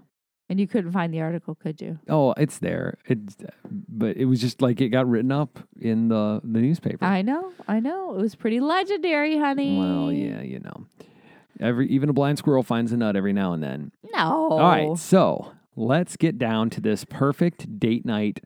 And 0.50 0.58
you 0.58 0.66
couldn't 0.66 0.92
find 0.92 1.12
the 1.12 1.20
article, 1.20 1.54
could 1.54 1.80
you? 1.80 1.98
Oh, 2.08 2.32
it's 2.38 2.58
there. 2.58 2.96
It's, 3.06 3.36
but 3.70 4.16
it 4.16 4.24
was 4.24 4.40
just 4.40 4.62
like 4.62 4.80
it 4.80 4.88
got 4.88 5.06
written 5.06 5.30
up 5.30 5.58
in 5.80 6.08
the 6.08 6.40
the 6.42 6.60
newspaper. 6.60 7.04
I 7.04 7.20
know, 7.22 7.52
I 7.68 7.80
know. 7.80 8.14
It 8.16 8.22
was 8.22 8.34
pretty 8.34 8.60
legendary, 8.60 9.36
honey. 9.36 9.78
well, 9.78 10.10
yeah, 10.10 10.40
you 10.40 10.60
know, 10.60 10.86
every 11.60 11.86
even 11.88 12.08
a 12.08 12.12
blind 12.14 12.38
squirrel 12.38 12.62
finds 12.62 12.92
a 12.92 12.96
nut 12.96 13.14
every 13.14 13.34
now 13.34 13.52
and 13.52 13.62
then. 13.62 13.92
No. 14.14 14.48
All 14.52 14.58
right, 14.60 14.96
so 14.98 15.52
let's 15.76 16.16
get 16.16 16.38
down 16.38 16.70
to 16.70 16.80
this 16.80 17.04
perfect 17.04 17.78
date 17.78 18.06
night 18.06 18.40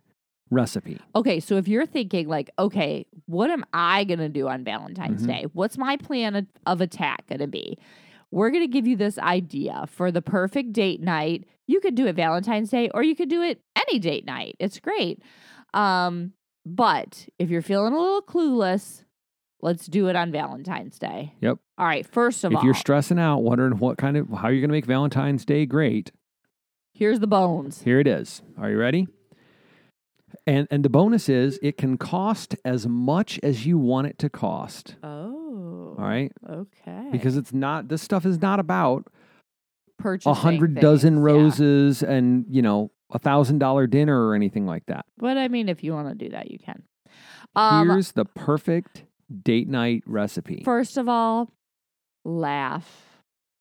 recipe. 0.50 0.98
Okay, 1.14 1.38
so 1.40 1.56
if 1.56 1.66
you're 1.68 1.86
thinking 1.86 2.26
like, 2.28 2.50
okay, 2.58 3.06
what 3.26 3.50
am 3.50 3.64
I 3.72 4.02
gonna 4.04 4.28
do 4.28 4.48
on 4.48 4.64
Valentine's 4.64 5.22
Mhm. 5.22 5.26
Day? 5.28 5.46
What's 5.52 5.78
my 5.78 5.96
plan 5.96 6.34
of, 6.34 6.46
of 6.66 6.80
attack 6.80 7.26
gonna 7.28 7.46
be? 7.46 7.78
We're 8.32 8.50
gonna 8.50 8.66
give 8.66 8.86
you 8.86 8.96
this 8.96 9.18
idea 9.18 9.84
for 9.88 10.10
the 10.10 10.22
perfect 10.22 10.72
date 10.72 11.00
night. 11.00 11.44
You 11.66 11.80
could 11.80 11.94
do 11.94 12.06
it 12.06 12.16
Valentine's 12.16 12.70
Day, 12.70 12.90
or 12.92 13.02
you 13.02 13.14
could 13.14 13.28
do 13.28 13.42
it 13.42 13.60
any 13.76 13.98
date 13.98 14.24
night. 14.24 14.56
It's 14.58 14.80
great. 14.80 15.22
Um, 15.74 16.32
but 16.66 17.28
if 17.38 17.50
you're 17.50 17.62
feeling 17.62 17.92
a 17.92 17.98
little 17.98 18.22
clueless, 18.22 19.04
let's 19.60 19.86
do 19.86 20.08
it 20.08 20.16
on 20.16 20.32
Valentine's 20.32 20.98
Day. 20.98 21.34
Yep. 21.40 21.58
All 21.78 21.86
right. 21.86 22.06
First 22.06 22.44
of 22.44 22.52
if 22.52 22.56
all, 22.56 22.62
if 22.62 22.64
you're 22.64 22.74
stressing 22.74 23.18
out, 23.18 23.38
wondering 23.38 23.78
what 23.78 23.98
kind 23.98 24.16
of 24.16 24.28
how 24.28 24.48
you're 24.48 24.60
going 24.60 24.70
to 24.70 24.74
make 24.74 24.86
Valentine's 24.86 25.44
Day 25.44 25.66
great, 25.66 26.10
here's 26.94 27.20
the 27.20 27.26
bones. 27.26 27.82
here 27.82 28.00
it 28.00 28.06
is. 28.06 28.42
Are 28.58 28.70
you 28.70 28.78
ready? 28.78 29.06
And 30.46 30.66
and 30.70 30.84
the 30.84 30.88
bonus 30.88 31.28
is 31.28 31.58
it 31.62 31.76
can 31.76 31.98
cost 31.98 32.56
as 32.64 32.86
much 32.86 33.38
as 33.42 33.66
you 33.66 33.78
want 33.78 34.06
it 34.06 34.18
to 34.18 34.30
cost. 34.30 34.96
Oh. 35.02 35.41
All 36.02 36.08
right? 36.08 36.32
Okay. 36.50 37.08
Because 37.12 37.36
it's 37.36 37.52
not 37.52 37.86
this 37.88 38.02
stuff 38.02 38.26
is 38.26 38.40
not 38.42 38.58
about 38.58 39.06
purchasing 39.98 40.32
a 40.32 40.34
hundred 40.34 40.74
dozen 40.80 41.14
things, 41.14 41.26
yeah. 41.26 41.32
roses 41.32 42.02
and 42.02 42.44
you 42.48 42.60
know 42.60 42.90
a 43.12 43.20
thousand 43.20 43.58
dollar 43.58 43.86
dinner 43.86 44.26
or 44.26 44.34
anything 44.34 44.66
like 44.66 44.86
that. 44.86 45.06
But 45.16 45.36
I 45.38 45.46
mean, 45.46 45.68
if 45.68 45.84
you 45.84 45.92
want 45.92 46.08
to 46.08 46.14
do 46.14 46.30
that, 46.30 46.50
you 46.50 46.58
can. 46.58 46.82
Um, 47.54 47.88
Here's 47.88 48.12
the 48.12 48.24
perfect 48.24 49.04
date 49.44 49.68
night 49.68 50.02
recipe. 50.06 50.62
First 50.64 50.96
of 50.96 51.08
all, 51.08 51.52
laugh. 52.24 53.08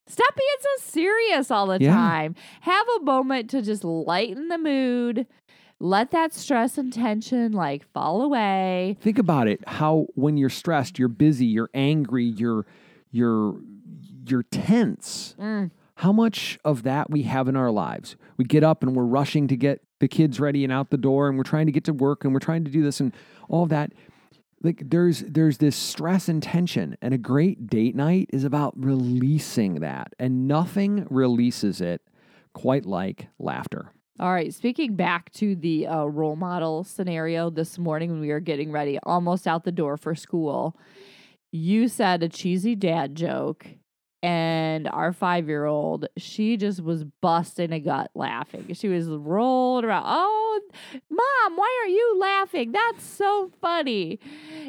Stop 0.08 0.34
being 0.34 0.48
so 0.60 0.90
serious 0.90 1.50
all 1.50 1.68
the 1.68 1.78
Yeah. 1.80 1.94
time. 1.94 2.34
Have 2.62 2.86
a 3.00 3.04
moment 3.04 3.50
to 3.50 3.62
just 3.62 3.84
lighten 3.84 4.48
the 4.48 4.58
mood. 4.58 5.26
Let 5.82 6.12
that 6.12 6.32
stress 6.32 6.78
and 6.78 6.92
tension 6.92 7.50
like 7.50 7.90
fall 7.92 8.22
away. 8.22 8.96
Think 9.00 9.18
about 9.18 9.48
it. 9.48 9.66
How 9.66 10.06
when 10.14 10.36
you're 10.36 10.48
stressed, 10.48 10.96
you're 10.96 11.08
busy, 11.08 11.44
you're 11.46 11.70
angry, 11.74 12.24
you're 12.24 12.66
you're 13.10 13.56
you're 14.24 14.44
tense. 14.44 15.34
Mm. 15.40 15.72
How 15.96 16.12
much 16.12 16.60
of 16.64 16.84
that 16.84 17.10
we 17.10 17.22
have 17.22 17.48
in 17.48 17.56
our 17.56 17.72
lives? 17.72 18.14
We 18.36 18.44
get 18.44 18.62
up 18.62 18.84
and 18.84 18.94
we're 18.94 19.02
rushing 19.02 19.48
to 19.48 19.56
get 19.56 19.82
the 19.98 20.06
kids 20.06 20.38
ready 20.38 20.62
and 20.62 20.72
out 20.72 20.90
the 20.90 20.96
door, 20.96 21.28
and 21.28 21.36
we're 21.36 21.42
trying 21.42 21.66
to 21.66 21.72
get 21.72 21.82
to 21.84 21.92
work, 21.92 22.24
and 22.24 22.32
we're 22.32 22.38
trying 22.38 22.64
to 22.64 22.70
do 22.70 22.84
this 22.84 23.00
and 23.00 23.12
all 23.48 23.66
that. 23.66 23.92
Like 24.62 24.88
there's 24.88 25.24
there's 25.26 25.58
this 25.58 25.74
stress 25.74 26.28
and 26.28 26.40
tension, 26.40 26.96
and 27.02 27.12
a 27.12 27.18
great 27.18 27.66
date 27.66 27.96
night 27.96 28.30
is 28.32 28.44
about 28.44 28.72
releasing 28.76 29.80
that, 29.80 30.14
and 30.20 30.46
nothing 30.46 31.08
releases 31.10 31.80
it 31.80 32.02
quite 32.52 32.86
like 32.86 33.26
laughter. 33.40 33.90
All 34.20 34.32
right, 34.32 34.52
speaking 34.52 34.94
back 34.94 35.32
to 35.32 35.56
the 35.56 35.86
uh, 35.86 36.04
role 36.04 36.36
model 36.36 36.84
scenario 36.84 37.48
this 37.48 37.78
morning 37.78 38.10
when 38.10 38.20
we 38.20 38.28
were 38.28 38.40
getting 38.40 38.70
ready, 38.70 38.98
almost 39.04 39.46
out 39.46 39.64
the 39.64 39.72
door 39.72 39.96
for 39.96 40.14
school, 40.14 40.76
you 41.50 41.88
said 41.88 42.22
a 42.22 42.28
cheesy 42.28 42.74
dad 42.74 43.14
joke, 43.14 43.66
and 44.22 44.88
our 44.88 45.12
five 45.12 45.48
year 45.48 45.64
old, 45.64 46.06
she 46.16 46.56
just 46.56 46.82
was 46.82 47.04
busting 47.20 47.72
a 47.72 47.80
gut 47.80 48.10
laughing. 48.14 48.72
She 48.72 48.88
was 48.88 49.08
rolling 49.08 49.84
around. 49.84 50.04
Oh, 50.06 50.60
mom, 51.10 51.56
why 51.56 51.82
are 51.84 51.88
you 51.88 52.18
laughing? 52.20 52.72
That's 52.72 53.04
so 53.04 53.50
funny. 53.60 54.20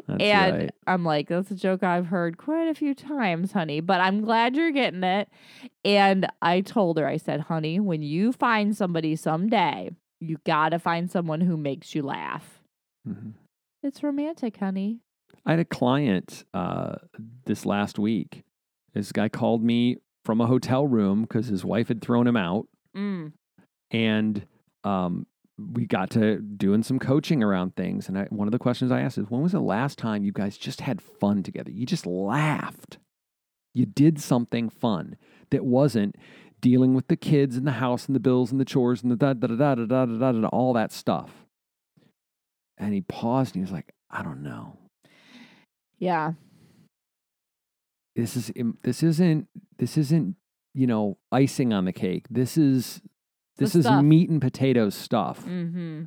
That's 0.08 0.22
and 0.22 0.58
right. 0.58 0.72
I'm 0.88 1.06
like, 1.06 1.30
that's 1.30 1.52
a 1.52 1.56
joke 1.56 1.84
I've 1.84 2.08
heard 2.08 2.38
quite 2.38 2.68
a 2.68 2.74
few 2.74 2.96
times, 2.96 3.52
honey, 3.52 3.80
but 3.80 4.02
I'm 4.02 4.22
glad 4.22 4.56
you're 4.56 4.72
getting 4.72 5.04
it. 5.04 5.30
And 5.86 6.28
I 6.42 6.62
told 6.62 6.98
her, 6.98 7.08
I 7.08 7.18
said, 7.18 7.42
honey, 7.42 7.80
when 7.80 8.02
you 8.02 8.34
find 8.34 8.76
somebody 8.76 9.16
someday, 9.16 9.92
you 10.20 10.38
got 10.46 10.70
to 10.70 10.80
find 10.80 11.12
someone 11.12 11.42
who 11.42 11.58
makes 11.58 11.94
you 11.94 12.02
laugh. 12.02 12.64
Mhm. 13.08 13.34
It's 13.84 14.02
romantic, 14.02 14.58
honey. 14.58 15.00
I 15.46 15.52
had 15.52 15.60
a 15.60 15.66
client 15.66 16.46
uh, 16.54 16.96
this 17.46 17.66
last 17.66 18.00
week. 18.00 18.44
This 18.94 19.12
guy 19.12 19.30
called 19.30 19.64
me 19.64 19.98
from 20.26 20.40
a 20.42 20.48
hotel 20.48 20.86
room 20.88 21.24
because 21.24 21.48
his 21.48 21.66
wife 21.66 21.88
had 21.88 22.02
thrown 22.02 22.28
him 22.28 22.38
out, 22.38 22.68
Mm. 22.96 23.34
and 23.92 24.46
um, 24.84 25.26
we 25.58 25.86
got 25.86 26.10
to 26.12 26.40
doing 26.40 26.84
some 26.84 27.00
coaching 27.00 27.42
around 27.44 27.76
things. 27.76 28.08
And 28.08 28.18
I, 28.18 28.26
one 28.26 28.48
of 28.48 28.52
the 28.52 28.60
questions 28.60 28.92
I 28.92 29.02
asked 29.02 29.18
is, 29.18 29.30
"When 29.30 29.42
was 29.42 29.52
the 29.54 29.60
last 29.60 29.98
time 29.98 30.24
you 30.24 30.32
guys 30.32 30.58
just 30.58 30.82
had 30.82 31.02
fun 31.02 31.44
together? 31.44 31.72
You 31.72 31.86
just 31.86 32.06
laughed. 32.06 32.98
You 33.74 33.86
did 33.86 34.20
something 34.22 34.70
fun 34.70 35.18
that 35.52 35.66
wasn't." 35.66 36.16
Dealing 36.62 36.94
with 36.94 37.08
the 37.10 37.18
kids 37.18 37.58
and 37.58 37.68
the 37.68 37.74
house 37.74 38.06
and 38.08 38.16
the 38.16 38.22
bills 38.22 38.50
and 38.50 38.58
the 38.62 38.64
chores 38.64 39.04
and 39.04 39.12
the 39.12 39.18
da 39.18 39.34
da 39.34 39.48
da 39.48 39.56
da 39.58 39.76
da 39.76 39.86
da 39.86 40.06
da 40.06 40.32
da, 40.32 40.32
da 40.32 40.48
all 40.48 40.72
that 40.72 40.94
stuff. 40.94 41.46
And 42.78 42.94
he 42.94 43.02
paused 43.02 43.54
and 43.54 43.60
he 43.60 43.70
was 43.70 43.74
like, 43.74 43.92
I 44.10 44.24
don't 44.24 44.44
know. 44.44 44.78
Yeah. 46.00 46.36
This 48.16 48.36
is 48.38 48.52
this 48.84 49.02
isn't 49.04 49.48
this 49.78 49.98
isn't 49.98 50.36
you 50.74 50.88
know 50.88 51.18
icing 51.32 51.72
on 51.74 51.86
the 51.86 51.94
cake 51.94 52.26
this 52.30 52.58
is 52.58 53.02
this 53.58 53.76
is 53.76 53.86
stuff. 53.86 54.04
meat 54.04 54.30
and 54.30 54.42
potatoes 54.42 54.96
stuff 54.96 55.46
Mm-hmm. 55.46 56.04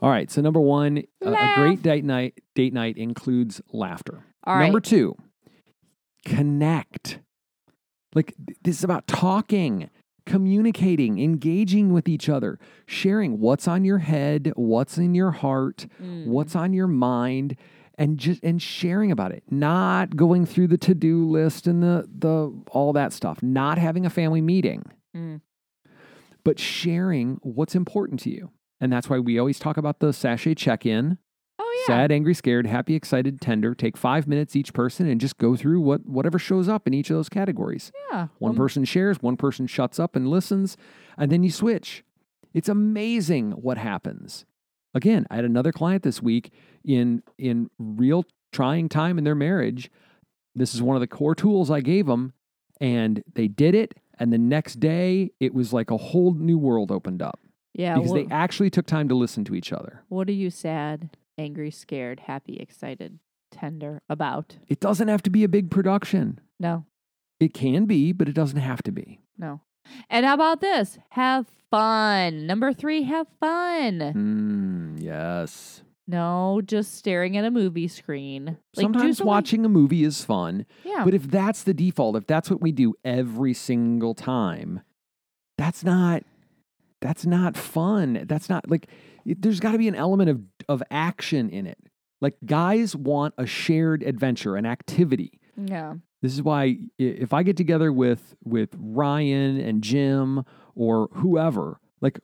all 0.00 0.10
right 0.10 0.30
so 0.30 0.40
number 0.40 0.60
one 0.60 1.02
a, 1.22 1.30
a 1.32 1.52
great 1.56 1.82
date 1.82 2.04
night 2.04 2.34
date 2.54 2.72
night 2.72 2.96
includes 2.96 3.60
laughter 3.72 4.24
All 4.44 4.56
right. 4.56 4.64
number 4.64 4.80
two 4.80 5.14
connect 6.24 7.18
like 8.14 8.34
this 8.62 8.78
is 8.78 8.84
about 8.84 9.06
talking 9.06 9.90
communicating 10.24 11.18
engaging 11.18 11.92
with 11.92 12.08
each 12.08 12.28
other 12.28 12.58
sharing 12.86 13.40
what's 13.40 13.66
on 13.66 13.84
your 13.84 13.98
head 13.98 14.52
what's 14.54 14.96
in 14.98 15.14
your 15.14 15.32
heart 15.32 15.86
Mm. 16.00 16.26
what's 16.26 16.54
on 16.54 16.72
your 16.72 16.86
mind 16.86 17.56
and 17.98 18.18
just 18.18 18.42
and 18.42 18.60
sharing 18.62 19.10
about 19.12 19.32
it 19.32 19.42
not 19.50 20.16
going 20.16 20.46
through 20.46 20.66
the 20.66 20.78
to-do 20.78 21.28
list 21.28 21.66
and 21.66 21.82
the 21.82 22.08
the 22.18 22.52
all 22.70 22.92
that 22.92 23.12
stuff 23.12 23.42
not 23.42 23.78
having 23.78 24.06
a 24.06 24.10
family 24.10 24.40
meeting 24.40 24.84
Mm. 25.14 25.40
but 26.44 26.58
sharing 26.58 27.38
what's 27.42 27.74
important 27.74 28.20
to 28.20 28.30
you 28.30 28.50
and 28.80 28.92
that's 28.92 29.08
why 29.10 29.18
we 29.18 29.38
always 29.38 29.58
talk 29.58 29.76
about 29.76 30.00
the 30.00 30.08
SASHET 30.12 30.56
check-in 30.56 31.18
Oh, 31.58 31.74
yeah. 31.80 31.94
sad 31.94 32.10
angry 32.12 32.34
scared 32.34 32.66
happy 32.66 32.94
excited 32.94 33.40
tender 33.40 33.74
take 33.74 33.96
five 33.96 34.26
minutes 34.26 34.56
each 34.56 34.72
person 34.72 35.06
and 35.06 35.20
just 35.20 35.36
go 35.38 35.54
through 35.54 35.80
what 35.80 36.06
whatever 36.06 36.38
shows 36.38 36.68
up 36.68 36.86
in 36.86 36.94
each 36.94 37.10
of 37.10 37.16
those 37.16 37.28
categories 37.28 37.92
Yeah. 38.10 38.28
one 38.38 38.52
Um, 38.52 38.56
person 38.56 38.84
shares 38.84 39.20
one 39.22 39.36
person 39.36 39.66
shuts 39.66 40.00
up 40.00 40.16
and 40.16 40.26
listens 40.28 40.76
and 41.18 41.30
then 41.30 41.42
you 41.42 41.50
switch 41.50 42.04
it's 42.54 42.68
amazing 42.70 43.52
what 43.52 43.76
happens 43.78 44.44
again 44.94 45.26
i 45.30 45.36
had 45.36 45.44
another 45.44 45.72
client 45.72 46.02
this 46.02 46.22
week 46.22 46.52
in 46.84 47.22
in 47.38 47.68
real 47.78 48.24
trying 48.52 48.88
time 48.88 49.18
in 49.18 49.24
their 49.24 49.34
marriage 49.34 49.90
this 50.54 50.74
is 50.74 50.82
one 50.82 50.96
of 50.96 51.00
the 51.00 51.06
core 51.06 51.34
tools 51.34 51.70
i 51.70 51.80
gave 51.80 52.06
them 52.06 52.32
and 52.80 53.22
they 53.34 53.48
did 53.48 53.74
it 53.74 53.94
and 54.18 54.32
the 54.32 54.38
next 54.38 54.80
day 54.80 55.30
it 55.40 55.54
was 55.54 55.72
like 55.72 55.90
a 55.90 55.96
whole 55.96 56.34
new 56.34 56.58
world 56.58 56.90
opened 56.90 57.22
up 57.22 57.40
Yeah. 57.74 57.94
because 57.94 58.10
what, 58.10 58.28
they 58.28 58.34
actually 58.34 58.70
took 58.70 58.86
time 58.86 59.08
to 59.08 59.14
listen 59.14 59.44
to 59.46 59.54
each 59.54 59.72
other 59.72 60.02
what 60.08 60.28
are 60.28 60.32
you 60.32 60.50
sad, 60.50 61.10
angry, 61.38 61.70
scared, 61.70 62.20
happy, 62.20 62.56
excited, 62.56 63.18
tender 63.50 64.02
about? 64.10 64.56
it 64.68 64.80
doesn't 64.80 65.08
have 65.08 65.22
to 65.22 65.30
be 65.30 65.44
a 65.44 65.48
big 65.48 65.70
production 65.70 66.38
No. 66.60 66.84
it 67.40 67.54
can 67.54 67.86
be 67.86 68.12
but 68.12 68.28
it 68.28 68.34
doesn't 68.34 68.60
have 68.60 68.82
to 68.82 68.92
be 68.92 69.20
No. 69.38 69.60
And 70.10 70.24
how 70.26 70.34
about 70.34 70.60
this? 70.60 70.98
Have 71.10 71.46
fun. 71.70 72.46
Number 72.46 72.72
three, 72.72 73.02
have 73.04 73.26
fun. 73.40 73.98
mm, 74.96 75.02
yes 75.02 75.82
No, 76.06 76.60
just 76.64 76.94
staring 76.94 77.36
at 77.36 77.44
a 77.44 77.50
movie 77.50 77.88
screen. 77.88 78.58
Like, 78.76 78.84
sometimes 78.84 79.18
something- 79.18 79.26
watching 79.26 79.64
a 79.64 79.68
movie 79.68 80.04
is 80.04 80.24
fun 80.24 80.66
Yeah. 80.84 81.04
But 81.04 81.14
if 81.14 81.30
that's 81.30 81.62
the 81.62 81.74
default, 81.74 82.16
if 82.16 82.26
that's 82.26 82.50
what 82.50 82.60
we 82.60 82.72
do 82.72 82.94
every 83.04 83.54
single 83.54 84.14
time, 84.14 84.80
that's 85.58 85.84
not 85.84 86.24
that's 87.00 87.26
not 87.26 87.56
fun. 87.56 88.24
That's 88.28 88.48
not 88.48 88.70
like 88.70 88.88
it, 89.24 89.42
there's 89.42 89.58
got 89.60 89.72
to 89.72 89.78
be 89.78 89.88
an 89.88 89.94
element 89.94 90.30
of 90.30 90.40
of 90.68 90.82
action 90.90 91.48
in 91.50 91.66
it. 91.66 91.78
Like 92.20 92.36
guys 92.44 92.94
want 92.94 93.34
a 93.38 93.46
shared 93.46 94.02
adventure, 94.04 94.56
an 94.56 94.66
activity. 94.66 95.40
yeah. 95.56 95.94
This 96.22 96.32
is 96.32 96.42
why 96.42 96.78
if 96.98 97.32
I 97.32 97.42
get 97.42 97.56
together 97.56 97.92
with 97.92 98.36
with 98.44 98.70
Ryan 98.78 99.60
and 99.60 99.82
Jim 99.82 100.44
or 100.76 101.08
whoever, 101.14 101.80
like 102.00 102.20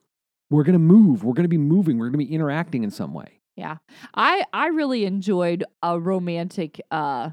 we're 0.50 0.62
going 0.62 0.74
to 0.74 0.78
move, 0.78 1.24
we're 1.24 1.34
going 1.34 1.44
to 1.44 1.48
be 1.48 1.58
moving, 1.58 1.98
we're 1.98 2.06
going 2.06 2.20
to 2.20 2.26
be 2.26 2.32
interacting 2.32 2.84
in 2.84 2.90
some 2.90 3.12
way. 3.12 3.40
Yeah. 3.56 3.78
I 4.14 4.44
I 4.52 4.68
really 4.68 5.04
enjoyed 5.04 5.64
a 5.82 5.98
romantic 5.98 6.80
uh 6.92 7.30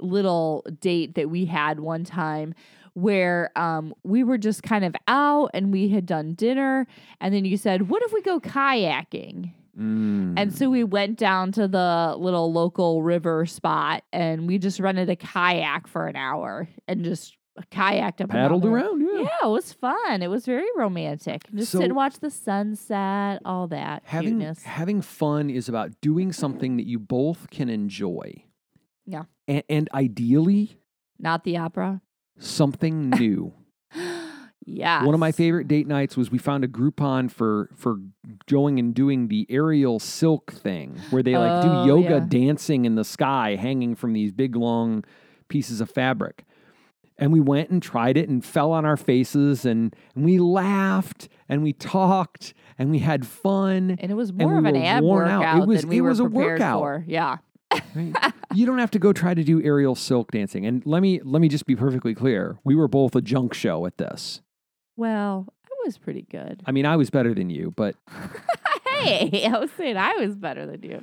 little 0.00 0.66
date 0.80 1.14
that 1.14 1.30
we 1.30 1.44
had 1.44 1.80
one 1.80 2.04
time 2.04 2.54
where 2.94 3.50
um 3.56 3.94
we 4.02 4.24
were 4.24 4.38
just 4.38 4.62
kind 4.62 4.86
of 4.86 4.96
out 5.06 5.50
and 5.52 5.70
we 5.70 5.88
had 5.88 6.06
done 6.06 6.32
dinner 6.32 6.86
and 7.20 7.34
then 7.34 7.44
you 7.44 7.58
said, 7.58 7.90
"What 7.90 8.02
if 8.02 8.12
we 8.12 8.22
go 8.22 8.40
kayaking?" 8.40 9.52
And 9.76 10.36
Mm. 10.38 10.52
so 10.52 10.70
we 10.70 10.84
went 10.84 11.18
down 11.18 11.52
to 11.52 11.68
the 11.68 12.14
little 12.18 12.50
local 12.52 13.02
river 13.02 13.44
spot 13.44 14.04
and 14.12 14.46
we 14.46 14.58
just 14.58 14.80
rented 14.80 15.10
a 15.10 15.16
kayak 15.16 15.86
for 15.86 16.06
an 16.06 16.16
hour 16.16 16.68
and 16.88 17.04
just 17.04 17.36
kayaked 17.70 18.20
up 18.22 18.30
paddled 18.30 18.64
around, 18.64 19.00
yeah. 19.02 19.22
Yeah, 19.22 19.46
it 19.48 19.50
was 19.50 19.72
fun. 19.72 20.22
It 20.22 20.28
was 20.28 20.44
very 20.46 20.66
romantic. 20.76 21.44
Just 21.54 21.72
sit 21.72 21.82
and 21.82 21.94
watch 21.96 22.20
the 22.20 22.30
sunset, 22.30 23.40
all 23.44 23.66
that 23.68 24.02
having 24.06 24.38
cuteness. 24.38 24.62
having 24.62 25.00
fun 25.02 25.48
is 25.50 25.68
about 25.68 25.92
doing 26.00 26.32
something 26.32 26.76
that 26.78 26.86
you 26.86 26.98
both 26.98 27.48
can 27.50 27.68
enjoy. 27.68 28.44
Yeah. 29.06 29.24
And, 29.48 29.62
and 29.68 29.88
ideally 29.94 30.78
Not 31.18 31.44
the 31.44 31.56
opera. 31.58 32.00
something 32.38 33.10
new. 33.10 33.52
Yeah. 34.66 35.04
One 35.04 35.14
of 35.14 35.20
my 35.20 35.32
favorite 35.32 35.68
date 35.68 35.86
nights 35.86 36.16
was 36.16 36.30
we 36.30 36.38
found 36.38 36.64
a 36.64 36.68
Groupon 36.68 37.30
for 37.30 37.70
for 37.76 37.96
going 38.48 38.78
and 38.78 38.94
doing 38.94 39.28
the 39.28 39.46
aerial 39.48 39.98
silk 40.00 40.52
thing 40.52 41.00
where 41.10 41.22
they 41.22 41.36
like 41.36 41.64
Oh, 41.64 41.84
do 41.84 41.88
yoga 41.88 42.16
yeah. 42.16 42.26
dancing 42.28 42.84
in 42.84 42.96
the 42.96 43.04
sky 43.04 43.56
hanging 43.56 43.94
from 43.94 44.12
these 44.12 44.32
big 44.32 44.56
long 44.56 45.04
pieces 45.48 45.80
of 45.80 45.88
fabric. 45.90 46.44
And 47.18 47.32
we 47.32 47.40
went 47.40 47.70
and 47.70 47.82
tried 47.82 48.18
it 48.18 48.28
and 48.28 48.44
fell 48.44 48.72
on 48.72 48.84
our 48.84 48.96
faces 48.98 49.64
and, 49.64 49.96
and 50.14 50.22
we 50.24 50.38
laughed 50.38 51.28
and 51.48 51.62
we 51.62 51.72
talked 51.72 52.52
and 52.78 52.90
we 52.90 52.98
had 52.98 53.26
fun. 53.26 53.96
And 53.98 54.10
it 54.10 54.14
was 54.14 54.34
more 54.34 54.52
we 54.52 54.58
of 54.58 54.64
an 54.66 54.76
ab 54.76 55.02
worn 55.02 55.26
out. 55.28 55.40
It 55.40 55.46
workout 55.60 55.68
was- 55.68 55.80
than 55.80 55.88
we 55.90 55.96
it 55.98 56.00
were 56.02 56.08
was 56.10 56.20
a 56.20 56.24
prepared 56.24 56.60
workout. 56.60 56.80
for. 56.80 57.04
Yeah. 57.06 57.38
Right? 57.94 58.14
you 58.54 58.66
don't 58.66 58.78
have 58.78 58.90
to 58.90 58.98
go 58.98 59.12
try 59.14 59.32
to 59.32 59.42
do 59.42 59.62
aerial 59.62 59.94
silk 59.94 60.30
dancing. 60.32 60.66
And 60.66 60.84
let 60.84 61.00
me 61.00 61.20
let 61.24 61.40
me 61.40 61.48
just 61.48 61.64
be 61.66 61.74
perfectly 61.74 62.14
clear. 62.14 62.58
We 62.64 62.74
were 62.74 62.88
both 62.88 63.16
a 63.16 63.22
junk 63.22 63.54
show 63.54 63.86
at 63.86 63.96
this. 63.96 64.42
Well, 64.96 65.46
I 65.66 65.70
was 65.84 65.98
pretty 65.98 66.22
good. 66.30 66.62
I 66.66 66.72
mean, 66.72 66.86
I 66.86 66.96
was 66.96 67.10
better 67.10 67.34
than 67.34 67.50
you, 67.50 67.72
but 67.76 67.96
hey, 68.88 69.46
I 69.46 69.58
was 69.58 69.70
saying 69.76 69.96
I 69.96 70.14
was 70.16 70.34
better 70.36 70.66
than 70.66 70.82
you. 70.82 71.02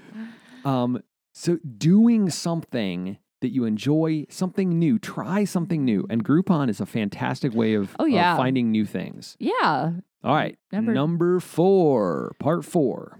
um, 0.69 1.01
so 1.33 1.57
doing 1.77 2.29
something 2.29 3.17
that 3.41 3.49
you 3.53 3.65
enjoy, 3.65 4.25
something 4.29 4.77
new, 4.79 4.97
try 4.99 5.43
something 5.43 5.83
new, 5.83 6.05
and 6.09 6.23
Groupon 6.23 6.69
is 6.69 6.79
a 6.79 6.85
fantastic 6.85 7.53
way 7.53 7.73
of, 7.73 7.95
Oh, 7.99 8.05
of 8.05 8.11
yeah. 8.11 8.37
finding 8.37 8.71
new 8.71 8.85
things. 8.85 9.35
Yeah. 9.39 9.91
All 10.23 10.33
right, 10.35 10.57
Number- 10.71 10.93
number 10.93 11.39
four, 11.41 12.33
part 12.39 12.63
four. 12.63 13.19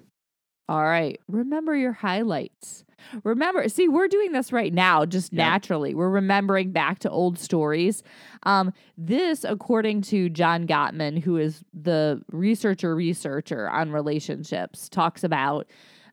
All 0.69 0.81
right. 0.83 1.19
Remember 1.27 1.75
your 1.75 1.91
highlights. 1.91 2.85
Remember, 3.23 3.67
see, 3.69 3.87
we're 3.87 4.07
doing 4.07 4.31
this 4.31 4.51
right 4.51 4.73
now, 4.73 5.05
just 5.05 5.33
Yep. 5.33 5.37
naturally. 5.37 5.95
We're 5.95 6.09
remembering 6.09 6.71
back 6.71 6.99
to 6.99 7.09
old 7.09 7.37
stories. 7.39 8.03
Um, 8.43 8.73
this, 8.97 9.43
according 9.43 10.01
to 10.03 10.29
John 10.29 10.67
Gottman, 10.67 11.21
who 11.21 11.37
is 11.37 11.63
the 11.73 12.21
researcher 12.31 12.95
researcher 12.95 13.69
on 13.69 13.91
relationships, 13.91 14.89
talks 14.89 15.23
about 15.23 15.67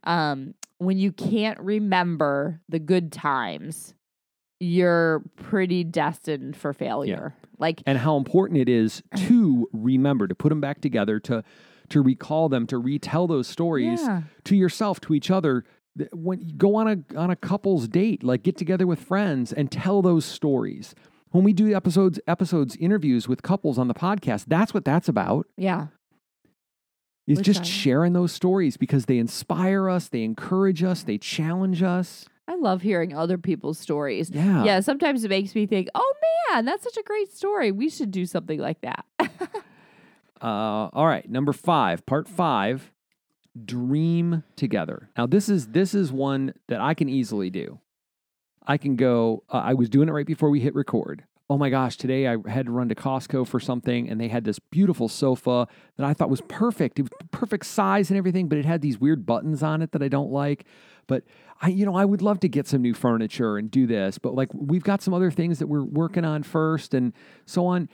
um, 0.05 0.55
when 0.79 0.98
you 0.98 1.12
can't 1.12 1.59
remember 1.61 2.61
the 2.68 2.79
good 2.79 3.12
times, 3.12 3.94
you're 4.61 5.22
pretty 5.37 5.85
destined 5.85 6.57
for 6.57 6.72
failure. 6.72 7.35
Like, 7.59 7.83
and 7.87 7.98
how 7.98 8.16
important 8.16 8.59
it 8.59 8.68
is 8.68 9.03
to 9.16 9.68
remember 9.72 10.26
to 10.26 10.35
put 10.35 10.48
them 10.48 10.61
back 10.61 10.81
together 10.81 11.20
to 11.20 11.44
to 11.90 12.00
recall 12.00 12.48
them 12.48 12.66
to 12.68 12.79
retell 12.79 13.26
those 13.26 13.48
stories 13.48 14.00
yeah. 14.00 14.22
to 14.44 14.57
yourself 14.57 15.00
to 15.00 15.12
each 15.12 15.29
other 15.31 15.62
Th- 15.62 15.74
when 16.13 16.41
you 16.41 16.55
go 16.55 16.75
on 16.77 16.89
a 16.89 17.17
on 17.19 17.31
a 17.31 17.37
couple's 17.37 17.89
date 17.89 18.23
like 18.23 18.43
get 18.43 18.57
together 18.57 18.87
with 18.87 19.01
friends 19.01 19.53
and 19.53 19.71
tell 19.71 20.03
those 20.03 20.25
stories 20.25 20.95
when 21.31 21.45
we 21.45 21.53
do 21.53 21.75
episodes 21.75 22.19
episodes 22.27 22.77
interviews 22.77 23.29
with 23.29 23.43
couples 23.43 23.79
on 23.79 23.89
the 23.89 23.95
podcast 23.95 24.45
that's 24.49 24.73
what 24.75 24.85
that's 24.85 25.09
about 25.09 25.47
Yeah. 25.57 25.89
is 27.27 27.39
Which 27.39 27.47
just 27.47 27.65
sharing 27.65 28.13
those 28.13 28.33
stories 28.33 28.77
because 28.77 29.07
they 29.07 29.19
inspire 29.19 29.89
us 29.89 30.09
they 30.09 30.23
encourage 30.25 30.83
us 30.83 31.03
they 31.03 31.19
challenge 31.19 31.83
us 31.83 32.27
I 32.49 32.57
love 32.57 32.83
hearing 32.83 33.15
other 33.17 33.39
people's 33.39 33.79
stories. 33.79 34.29
yeah 34.31 34.65
Yeah, 34.65 34.81
sometimes 34.81 35.23
it 35.25 35.29
makes 35.29 35.55
me 35.55 35.67
think, 35.67 35.89
oh 35.95 36.15
man, 36.51 36.65
that's 36.65 36.83
such 36.83 36.97
a 36.97 37.03
great 37.05 37.31
story. 37.33 37.71
We 37.71 37.89
should 37.89 38.11
do 38.11 38.27
something 38.27 38.59
like 38.59 38.81
that. 38.81 39.05
Uh, 40.43 40.89
all 40.95 41.07
right, 41.07 41.29
number 41.31 41.53
five, 41.53 42.05
part 42.07 42.27
five, 42.27 42.91
dream 43.65 44.45
together. 44.57 45.11
Now 45.17 45.27
this 45.27 45.49
is 45.49 45.69
this 45.69 45.95
is 45.95 46.13
one 46.13 46.55
that 46.69 46.81
I 46.81 46.95
can 46.95 47.09
easily 47.09 47.51
do. 47.51 47.81
I 48.67 48.77
can 48.77 48.97
go. 48.97 49.43
Uh, 49.49 49.59
I 49.59 49.75
was 49.75 49.89
doing 49.89 50.09
it 50.09 50.13
right 50.13 50.27
before 50.27 50.51
we 50.51 50.61
hit 50.61 50.75
record. 50.75 51.25
Oh 51.49 51.59
my 51.59 51.69
gosh, 51.69 51.97
today 51.97 52.29
I 52.29 52.37
had 52.47 52.67
to 52.67 52.73
run 52.73 52.89
to 52.91 52.95
Costco 52.95 53.45
for 53.45 53.59
something, 53.59 54.09
and 54.09 54.21
they 54.21 54.29
had 54.29 54.45
this 54.45 54.61
beautiful 54.61 55.09
sofa 55.09 55.67
that 55.97 56.07
I 56.07 56.15
thought 56.15 56.31
was 56.31 56.43
perfect. 56.43 57.01
It 57.01 57.03
was 57.03 57.11
perfect 57.33 57.67
size 57.67 58.09
and 58.09 58.17
everything, 58.17 58.49
but 58.49 58.57
it 58.57 58.65
had 58.65 58.83
these 58.83 59.01
weird 59.01 59.27
buttons 59.27 59.61
on 59.61 59.83
it 59.83 59.91
that 59.91 60.03
I 60.03 60.07
don't 60.07 60.31
like. 60.31 60.65
But 61.09 61.25
I, 61.61 61.71
you 61.71 61.85
know, 61.85 61.97
I 61.97 62.05
would 62.05 62.23
love 62.23 62.39
to 62.41 62.49
get 62.49 62.69
some 62.69 62.83
new 62.83 62.95
furniture 62.95 63.59
and 63.59 63.69
do 63.69 63.89
this, 63.89 64.17
but 64.17 64.37
like 64.37 64.51
we've 64.55 64.85
got 64.85 65.03
some 65.03 65.13
other 65.13 65.33
things 65.33 65.59
that 65.59 65.67
we're 65.67 65.83
working 65.83 66.25
on 66.25 66.45
first, 66.45 66.95
and 66.95 67.13
so 67.47 67.67
on. 67.67 67.89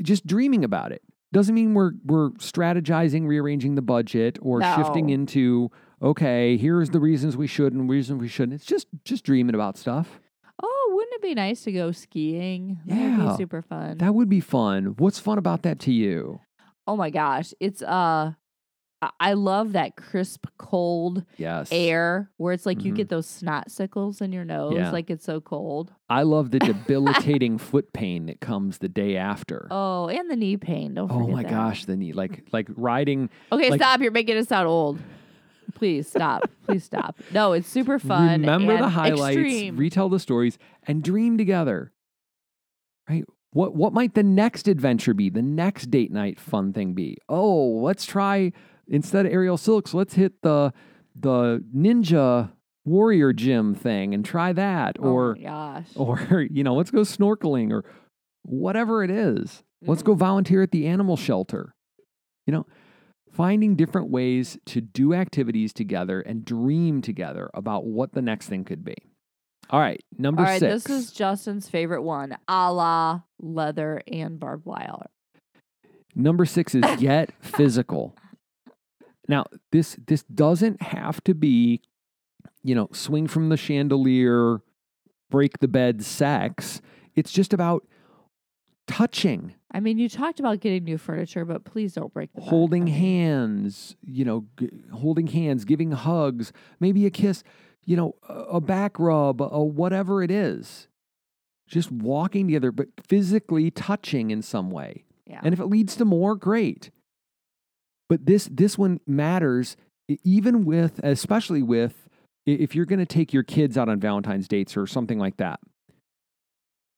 Just 0.00 0.24
dreaming 0.24 0.62
about 0.62 0.92
it 0.92 1.02
doesn't 1.32 1.54
mean 1.54 1.74
we're 1.74 1.92
we're 2.04 2.30
strategizing, 2.32 3.26
rearranging 3.26 3.74
the 3.74 3.82
budget, 3.82 4.38
or 4.42 4.62
shifting 4.62 5.10
into 5.10 5.70
okay, 6.00 6.56
here's 6.56 6.90
the 6.90 7.00
reasons 7.00 7.36
we 7.36 7.46
should 7.46 7.72
and 7.72 7.88
reasons 7.88 8.20
we 8.20 8.28
shouldn't. 8.28 8.54
It's 8.54 8.66
just 8.66 8.86
just 9.04 9.24
dreaming 9.24 9.54
about 9.54 9.76
stuff. 9.76 10.20
oh, 10.62 10.90
wouldn't 10.94 11.14
it 11.14 11.22
be 11.22 11.34
nice 11.34 11.62
to 11.64 11.72
go 11.72 11.90
skiing? 11.92 12.78
That 12.86 12.96
would 12.96 13.18
Yeah. 13.24 13.30
be 13.32 13.36
super 13.36 13.62
fun. 13.62 13.98
That 13.98 14.14
would 14.14 14.28
be 14.28 14.40
fun. 14.40 14.94
What's 14.98 15.18
fun 15.18 15.38
about 15.38 15.62
that 15.62 15.78
to 15.80 15.92
you? 15.92 16.40
oh 16.86 16.96
my 16.96 17.10
gosh. 17.10 17.54
It's 17.60 17.80
uh 17.82 18.32
I- 19.20 19.32
love 19.32 19.72
that 19.72 19.96
crisp 19.96 20.46
cold 20.58 21.24
Yes. 21.36 21.68
air 21.72 22.30
where 22.36 22.52
it's 22.52 22.64
like 22.66 22.84
you 22.84 22.92
Mhm. 22.92 22.96
get 22.96 23.08
those 23.08 23.26
snot 23.26 23.70
sickles 23.70 24.20
in 24.20 24.32
your 24.32 24.44
nose, 24.44 24.74
Yeah. 24.76 24.90
like 24.90 25.10
it's 25.10 25.24
so 25.24 25.40
cold. 25.40 25.92
I 26.08 26.22
love 26.22 26.50
the 26.50 26.58
debilitating 26.60 27.58
foot 27.58 27.92
pain 27.92 28.26
that 28.26 28.40
comes 28.40 28.78
the 28.78 28.88
day 28.88 29.16
after. 29.16 29.66
Oh, 29.70 30.08
and 30.08 30.30
the 30.30 30.36
knee 30.36 30.56
pain. 30.56 30.94
Don't 30.94 31.10
Oh 31.10 31.26
my 31.26 31.42
that. 31.42 31.50
gosh, 31.50 31.84
the 31.84 31.96
knee 31.96 32.12
like 32.12 32.44
like 32.52 32.68
riding 32.76 33.28
Okay, 33.50 33.70
like- 33.70 33.80
stop. 33.80 34.00
You're 34.00 34.12
making 34.12 34.36
us 34.36 34.48
sound 34.48 34.68
old. 34.68 34.98
Please 35.74 36.06
stop. 36.06 36.48
Please 36.66 36.84
stop. 36.84 37.16
No, 37.32 37.52
it's 37.52 37.68
super 37.68 37.98
fun. 38.10 38.40
Remember 38.42 38.76
the 38.76 38.88
highlights, 38.90 39.36
extreme. 39.38 39.76
retell 39.76 40.08
the 40.10 40.20
stories, 40.20 40.58
and 40.86 41.02
dream 41.02 41.38
together. 41.38 41.92
Right? 43.08 43.24
What 43.52 43.74
what 43.74 43.92
might 43.92 44.14
the 44.14 44.22
next 44.22 44.68
adventure 44.68 45.12
be? 45.14 45.28
The 45.28 45.42
next 45.42 45.90
date 45.90 46.10
night 46.12 46.38
fun 46.40 46.72
thing 46.72 46.94
be? 46.94 47.18
Oh, 47.28 47.80
let's 47.82 48.06
try 48.06 48.52
instead 48.88 49.26
of 49.26 49.32
aerial 49.32 49.56
silks, 49.56 49.94
let's 49.94 50.14
hit 50.14 50.42
the 50.42 50.72
the 51.14 51.62
ninja 51.76 52.50
warrior 52.84 53.32
gym 53.32 53.74
thing 53.74 54.14
and 54.14 54.24
try 54.24 54.52
that. 54.52 54.96
Oh 54.98 55.04
Or 55.08 55.34
my 55.36 55.42
gosh. 55.42 55.88
or 55.96 56.46
you 56.50 56.64
know, 56.64 56.74
let's 56.74 56.90
go 56.90 57.00
snorkeling 57.02 57.70
or 57.72 57.84
whatever 58.44 59.04
it 59.04 59.10
is. 59.10 59.62
Let's 59.84 60.02
Mm. 60.02 60.06
go 60.06 60.14
volunteer 60.14 60.62
at 60.62 60.70
the 60.70 60.86
animal 60.86 61.16
shelter. 61.16 61.74
You 62.46 62.52
know, 62.52 62.66
finding 63.32 63.76
different 63.76 64.10
ways 64.10 64.58
to 64.66 64.80
do 64.80 65.14
activities 65.14 65.72
together 65.72 66.20
and 66.20 66.44
dream 66.44 67.02
together 67.02 67.50
about 67.54 67.84
what 67.86 68.12
the 68.12 68.22
next 68.22 68.48
thing 68.48 68.64
could 68.64 68.84
be. 68.84 68.94
All 69.70 69.80
right, 69.80 70.02
number 70.18 70.40
All 70.42 70.46
right, 70.48 70.60
six. 70.60 70.84
this 70.84 70.90
is 70.90 71.12
Justin's 71.12 71.68
favorite 71.68 72.02
one, 72.02 72.36
a 72.48 72.72
la 72.72 73.22
leather 73.40 74.02
and 74.10 74.38
barbed 74.40 74.66
wire. 74.66 75.06
Number 76.14 76.44
six 76.44 76.74
is 76.74 76.84
get 76.98 77.32
physical. 77.40 78.14
Now, 79.28 79.44
this 79.70 79.96
this 80.06 80.22
doesn't 80.24 80.82
have 80.82 81.22
to 81.24 81.34
be, 81.34 81.80
you 82.62 82.74
know, 82.74 82.88
swing 82.92 83.26
from 83.26 83.48
the 83.48 83.56
chandelier, 83.56 84.60
break 85.30 85.58
the 85.58 85.68
bed 85.68 86.02
sex. 86.04 86.80
It's 87.14 87.32
just 87.32 87.52
about 87.52 87.86
touching, 88.86 89.54
I 89.70 89.80
mean, 89.80 89.98
you 89.98 90.08
talked 90.08 90.40
about 90.40 90.60
getting 90.60 90.84
new 90.84 90.98
furniture, 90.98 91.44
but 91.44 91.64
please 91.64 91.94
don't 91.94 92.12
break 92.12 92.32
the 92.34 92.40
bed. 92.40 92.50
holding 92.50 92.86
hands, 92.88 93.96
you 94.04 94.24
know, 94.24 94.46
g- 94.58 94.70
holding 94.92 95.28
hands, 95.28 95.64
giving 95.64 95.92
hugs, 95.92 96.52
maybe 96.80 97.06
a 97.06 97.10
kiss, 97.10 97.42
you 97.84 97.96
know, 97.96 98.14
a 98.28 98.34
a 98.34 98.60
back 98.60 98.98
rub, 98.98 99.40
a 99.40 99.62
whatever 99.62 100.22
it 100.22 100.30
is. 100.30 100.88
Just 101.68 101.90
walking 101.90 102.48
together, 102.48 102.70
but 102.70 102.88
physically 103.08 103.70
touching 103.70 104.30
in 104.30 104.42
some 104.42 104.70
way. 104.70 105.04
Yeah. 105.26 105.40
And 105.42 105.54
if 105.54 105.60
it 105.60 105.66
leads 105.66 105.96
to 105.96 106.04
more, 106.04 106.34
great. 106.36 106.90
But 108.12 108.26
this 108.26 108.46
this 108.52 108.76
one 108.76 109.00
matters 109.06 109.74
even 110.22 110.66
with 110.66 111.00
especially 111.02 111.62
with 111.62 112.10
if 112.44 112.74
you're 112.74 112.84
going 112.84 112.98
to 112.98 113.06
take 113.06 113.32
your 113.32 113.42
kids 113.42 113.78
out 113.78 113.88
on 113.88 113.98
Valentine's 114.00 114.46
dates 114.46 114.76
or 114.76 114.86
something 114.86 115.18
like 115.18 115.38
that. 115.38 115.60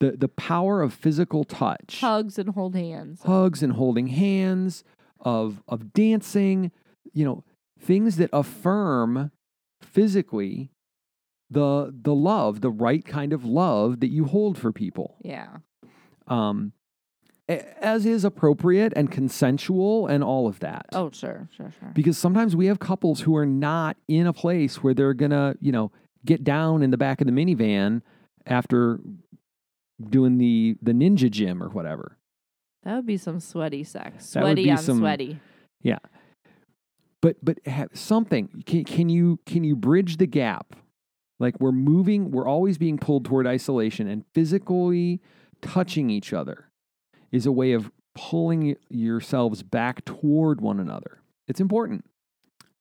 The 0.01 0.17
the 0.17 0.27
power 0.27 0.83
of 0.83 0.93
physical 0.93 1.45
touch, 1.45 2.01
Hugs 2.01 2.37
and 2.37 2.49
hold 2.49 2.75
hands. 2.75 3.23
hugs 3.23 3.63
and 3.63 3.75
holding 3.75 4.09
hands, 4.09 4.83
of 5.21 5.63
of 5.69 5.93
dancing, 5.93 6.73
you 7.13 7.25
know, 7.25 7.45
things 7.79 8.17
that 8.17 8.31
affirm 8.33 9.31
physically 9.83 10.73
the 11.49 11.95
the 11.97 12.13
love, 12.15 12.61
the 12.61 12.73
right 12.73 13.05
kind 13.05 13.33
of 13.33 13.45
love 13.45 14.01
that 14.01 14.09
you 14.11 14.25
hold 14.25 14.59
for 14.59 14.73
people 14.73 15.15
Yeah. 15.23 15.59
um, 16.27 16.73
as 17.49 18.07
is 18.07 18.25
appropriate 18.25 18.93
and 18.97 19.11
consensual 19.11 20.07
and 20.07 20.25
all 20.25 20.47
of 20.47 20.61
that. 20.61 20.87
Oh, 20.93 21.11
sure, 21.11 21.49
sure, 21.55 21.73
sure. 21.79 21.91
Because 21.95 22.17
sometimes 22.17 22.57
we 22.57 22.67
have 22.67 22.79
couples 22.79 23.21
who 23.21 23.37
are 23.37 23.45
not 23.47 23.97
in 24.09 24.27
a 24.27 24.33
place 24.33 24.83
where 24.83 24.95
they're 24.95 25.15
gonna, 25.15 25.55
you 25.61 25.71
know, 25.73 25.93
get 26.25 26.43
down 26.43 26.83
in 26.83 26.91
the 26.91 26.97
back 26.97 27.21
of 27.21 27.27
the 27.27 27.33
minivan 27.33 28.01
after 28.47 28.99
doing 30.11 30.39
the 30.39 30.77
the 30.83 30.93
ninja 30.93 31.31
gym 31.31 31.63
or 31.63 31.69
whatever. 31.69 32.17
that 32.83 32.97
would 32.97 33.07
be 33.07 33.17
some 33.19 33.41
sweaty 33.41 33.85
sex. 33.85 34.33
That 34.33 34.41
Sweaty 34.43 34.71
on 34.71 34.79
some- 34.79 34.99
sweaty. 34.99 35.39
Yeah. 35.83 35.99
But 37.21 37.37
but 37.43 37.59
have 37.67 37.89
something 37.95 38.63
can, 38.67 38.85
can 38.85 39.09
you 39.09 39.39
can 39.47 39.65
you 39.65 39.77
bridge 39.77 40.17
the 40.17 40.27
gap? 40.27 40.77
Like 41.41 41.59
we're 41.61 41.73
moving, 41.73 42.31
we're 42.31 42.47
always 42.47 42.79
being 42.79 42.97
pulled 42.97 43.25
toward 43.25 43.47
isolation, 43.47 44.09
and 44.09 44.25
physically 44.35 45.21
touching 45.63 46.09
each 46.11 46.33
other 46.33 46.71
is 47.35 47.47
a 47.47 47.53
way 47.53 47.73
of 47.73 47.91
pulling 48.15 48.77
yourselves 48.89 49.65
back 49.65 50.05
toward 50.05 50.61
one 50.61 50.79
another. 50.79 51.19
It's 51.49 51.61
important. 51.61 52.05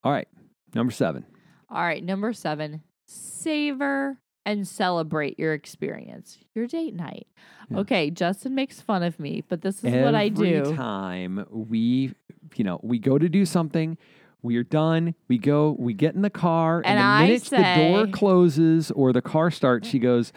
All 0.03 0.11
right, 0.11 0.27
number 0.75 0.91
seven. 0.91 1.25
All 1.69 1.81
right, 1.81 2.03
number 2.03 2.33
seven, 2.33 2.83
savor 3.07 4.19
and 4.45 4.67
celebrate 4.67 5.39
your 5.39 5.53
experience, 5.53 6.37
your 6.53 6.67
date 6.67 6.93
night. 6.93 7.25
Yeah. 7.69 7.79
Okay, 7.79 8.11
Justin 8.11 8.53
makes 8.53 8.79
fun 8.79 9.01
of 9.01 9.19
me, 9.19 9.43
but 9.47 9.61
this 9.61 9.83
is 9.83 9.91
what 9.91 10.13
I 10.13 10.29
do. 10.29 10.45
Every 10.45 10.75
time 10.75 11.45
we, 11.49 12.13
you 12.55 12.63
know, 12.63 12.79
we 12.83 12.99
go 12.99 13.17
to 13.17 13.27
do 13.27 13.47
something, 13.47 13.97
we 14.43 14.57
are 14.57 14.63
done. 14.63 15.15
We 15.29 15.39
go, 15.39 15.75
we 15.79 15.93
get 15.93 16.13
in 16.13 16.21
the 16.21 16.29
car, 16.29 16.77
and, 16.85 16.85
And 16.85 16.99
the 16.99 17.03
I 17.03 17.25
minute 17.25 17.43
the 17.45 17.91
door 17.91 18.07
closes 18.07 18.91
or 18.91 19.13
the 19.13 19.21
car 19.21 19.49
starts, 19.49 19.87
she 19.87 19.97
goes, 19.97 20.31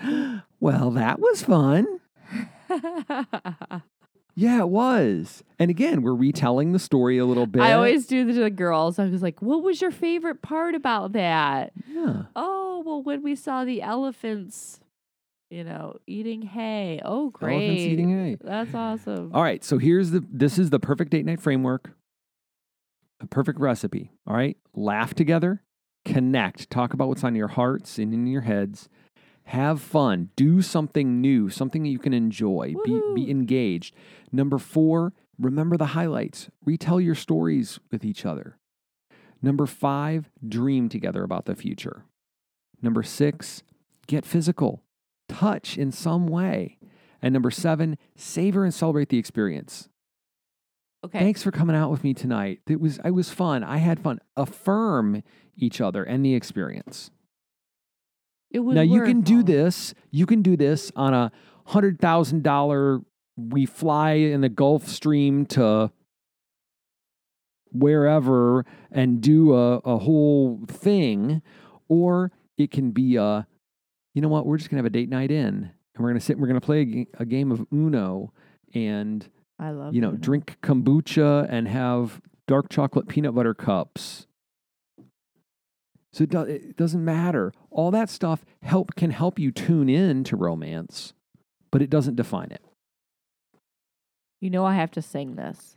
"Well, 0.58 0.90
that 0.92 1.18
was 1.20 1.42
fun." 1.42 2.00
Yeah, 4.38 4.60
it 4.60 4.68
was. 4.68 5.42
And 5.58 5.70
again, 5.70 6.02
we're 6.02 6.14
retelling 6.14 6.72
the 6.72 6.78
story 6.78 7.16
a 7.16 7.24
little 7.24 7.46
bit. 7.46 7.62
I 7.62 7.72
always 7.72 8.06
do 8.06 8.26
to 8.26 8.32
the 8.34 8.50
girls. 8.50 8.98
I 8.98 9.06
was 9.06 9.22
like, 9.22 9.40
"What 9.40 9.62
was 9.62 9.80
your 9.80 9.90
favorite 9.90 10.42
part 10.42 10.74
about 10.74 11.12
that?" 11.12 11.72
Yeah. 11.88 12.24
Oh, 12.36 12.82
well, 12.84 13.02
when 13.02 13.22
we 13.22 13.34
saw 13.34 13.64
the 13.64 13.80
elephants, 13.80 14.78
you 15.50 15.64
know, 15.64 15.96
eating 16.06 16.42
hay. 16.42 17.00
Oh, 17.02 17.30
great. 17.30 17.54
Elephants 17.56 17.82
eating 17.82 18.10
hay. 18.10 18.36
That's 18.38 18.74
awesome. 18.74 19.30
All 19.32 19.42
right. 19.42 19.64
So 19.64 19.78
here's 19.78 20.10
the 20.10 20.22
this 20.30 20.58
is 20.58 20.68
the 20.68 20.80
perfect 20.80 21.12
date 21.12 21.24
night 21.24 21.40
framework. 21.40 21.92
A 23.20 23.26
perfect 23.26 23.58
recipe. 23.58 24.10
All 24.26 24.36
right. 24.36 24.58
Laugh 24.74 25.14
together, 25.14 25.62
connect, 26.04 26.68
talk 26.68 26.92
about 26.92 27.08
what's 27.08 27.24
on 27.24 27.34
your 27.34 27.48
hearts 27.48 27.96
and 27.96 28.12
in 28.12 28.26
your 28.26 28.42
heads. 28.42 28.90
Have 29.46 29.80
fun. 29.80 30.30
Do 30.34 30.60
something 30.60 31.20
new, 31.20 31.48
something 31.48 31.84
you 31.84 32.00
can 32.00 32.12
enjoy. 32.12 32.74
Be, 32.84 33.00
be 33.14 33.30
engaged. 33.30 33.94
Number 34.32 34.58
four, 34.58 35.12
remember 35.38 35.76
the 35.76 35.86
highlights. 35.86 36.50
Retell 36.64 37.00
your 37.00 37.14
stories 37.14 37.78
with 37.92 38.04
each 38.04 38.26
other. 38.26 38.58
Number 39.40 39.66
five, 39.66 40.30
dream 40.46 40.88
together 40.88 41.22
about 41.22 41.44
the 41.44 41.54
future. 41.54 42.04
Number 42.82 43.04
six, 43.04 43.62
get 44.08 44.26
physical, 44.26 44.82
touch 45.28 45.78
in 45.78 45.92
some 45.92 46.26
way. 46.26 46.78
And 47.22 47.32
number 47.32 47.52
seven, 47.52 47.98
savor 48.16 48.64
and 48.64 48.74
celebrate 48.74 49.10
the 49.10 49.18
experience. 49.18 49.88
Okay. 51.04 51.20
Thanks 51.20 51.44
for 51.44 51.52
coming 51.52 51.76
out 51.76 51.92
with 51.92 52.02
me 52.02 52.14
tonight. 52.14 52.60
It 52.66 52.80
was 52.80 52.98
it 53.04 53.12
was 53.12 53.30
fun. 53.30 53.62
I 53.62 53.76
had 53.76 54.00
fun. 54.00 54.18
Affirm 54.36 55.22
each 55.56 55.80
other 55.80 56.02
and 56.02 56.24
the 56.24 56.34
experience. 56.34 57.12
It 58.56 58.60
was 58.60 58.74
now 58.74 58.80
you 58.80 59.02
can 59.02 59.20
do 59.20 59.42
this. 59.42 59.92
You 60.10 60.24
can 60.24 60.40
do 60.40 60.56
this 60.56 60.90
on 60.96 61.12
a 61.12 61.30
hundred 61.66 62.00
thousand 62.00 62.42
dollar. 62.42 63.00
We 63.36 63.66
fly 63.66 64.12
in 64.12 64.40
the 64.40 64.48
Gulfstream 64.48 65.46
to 65.48 65.92
wherever 67.70 68.64
and 68.90 69.20
do 69.20 69.52
a, 69.52 69.76
a 69.80 69.98
whole 69.98 70.64
thing, 70.68 71.42
or 71.88 72.32
it 72.56 72.70
can 72.70 72.92
be 72.92 73.16
a. 73.16 73.46
You 74.14 74.22
know 74.22 74.28
what? 74.28 74.46
We're 74.46 74.56
just 74.56 74.70
gonna 74.70 74.78
have 74.78 74.86
a 74.86 74.90
date 74.90 75.10
night 75.10 75.30
in, 75.30 75.70
and 75.94 76.02
we're 76.02 76.08
gonna 76.08 76.20
sit. 76.20 76.36
and 76.36 76.40
We're 76.40 76.48
gonna 76.48 76.62
play 76.62 77.06
a, 77.18 77.26
game 77.26 77.52
of 77.52 77.66
Uno, 77.70 78.32
and 78.72 79.28
I 79.58 79.72
love 79.72 79.94
you 79.94 80.00
know, 80.00 80.08
Uno. 80.08 80.16
drink 80.16 80.56
kombucha 80.62 81.46
and 81.50 81.68
have 81.68 82.22
dark 82.48 82.70
chocolate 82.70 83.06
peanut 83.06 83.34
butter 83.34 83.52
cups. 83.52 84.25
So 86.16 86.24
it, 86.24 86.30
do, 86.30 86.40
it 86.40 86.76
doesn't 86.78 87.04
matter. 87.04 87.52
All 87.70 87.90
that 87.90 88.08
stuff 88.08 88.42
help 88.62 88.94
can 88.94 89.10
help 89.10 89.38
you 89.38 89.52
tune 89.52 89.90
in 89.90 90.24
to 90.24 90.34
romance, 90.34 91.12
but 91.70 91.82
it 91.82 91.90
doesn't 91.90 92.16
define 92.16 92.50
it. 92.50 92.62
You 94.40 94.48
know 94.48 94.64
I 94.64 94.76
have 94.76 94.90
to 94.92 95.02
sing 95.02 95.34
this. 95.36 95.76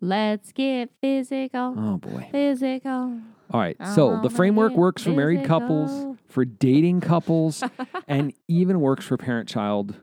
Let's 0.00 0.50
get 0.50 0.90
physical. 1.00 1.76
Oh 1.78 1.96
boy. 1.98 2.26
Physical. 2.32 3.20
All 3.52 3.60
right. 3.60 3.76
So 3.94 4.20
the 4.20 4.30
framework 4.30 4.72
works 4.72 5.04
for 5.04 5.10
married 5.10 5.44
couples, 5.44 6.16
for 6.26 6.44
dating 6.44 7.00
couples, 7.00 7.62
and 8.08 8.32
even 8.48 8.80
works 8.80 9.06
for 9.06 9.16
parent-child 9.16 9.94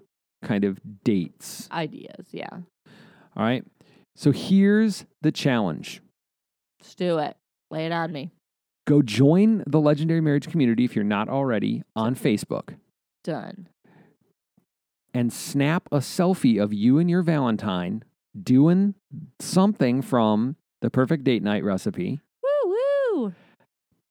kind 0.41 0.63
of 0.63 0.79
dates. 1.03 1.67
Ideas, 1.69 2.27
yeah. 2.31 2.47
All 3.35 3.43
right. 3.43 3.65
So 4.15 4.31
here's 4.31 5.05
the 5.21 5.33
challenge. 5.33 6.01
Let's 6.79 6.95
do 6.95 7.17
it. 7.17 7.35
Lay 7.69 7.87
it 7.87 7.91
on 7.91 8.13
me. 8.13 8.31
Go 8.85 9.01
join 9.01 9.63
the 9.65 9.79
Legendary 9.79 10.21
Marriage 10.21 10.47
Community 10.47 10.85
if 10.85 10.95
you're 10.95 11.03
not 11.03 11.27
already 11.29 11.83
on 11.95 12.15
Facebook. 12.15 12.75
Done. 13.23 13.67
and 15.13 15.31
snap 15.33 15.87
a 15.91 15.97
selfie 15.97 16.61
of 16.61 16.73
you 16.73 16.99
and 16.99 17.09
your 17.09 17.21
Valentine 17.23 18.03
doing 18.39 18.93
something 19.39 20.01
from 20.01 20.57
the 20.81 20.89
perfect 20.91 21.23
date 21.23 21.41
night 21.41 21.63
recipe. 21.63 22.19
Woo 22.43 22.75
woo. 23.15 23.33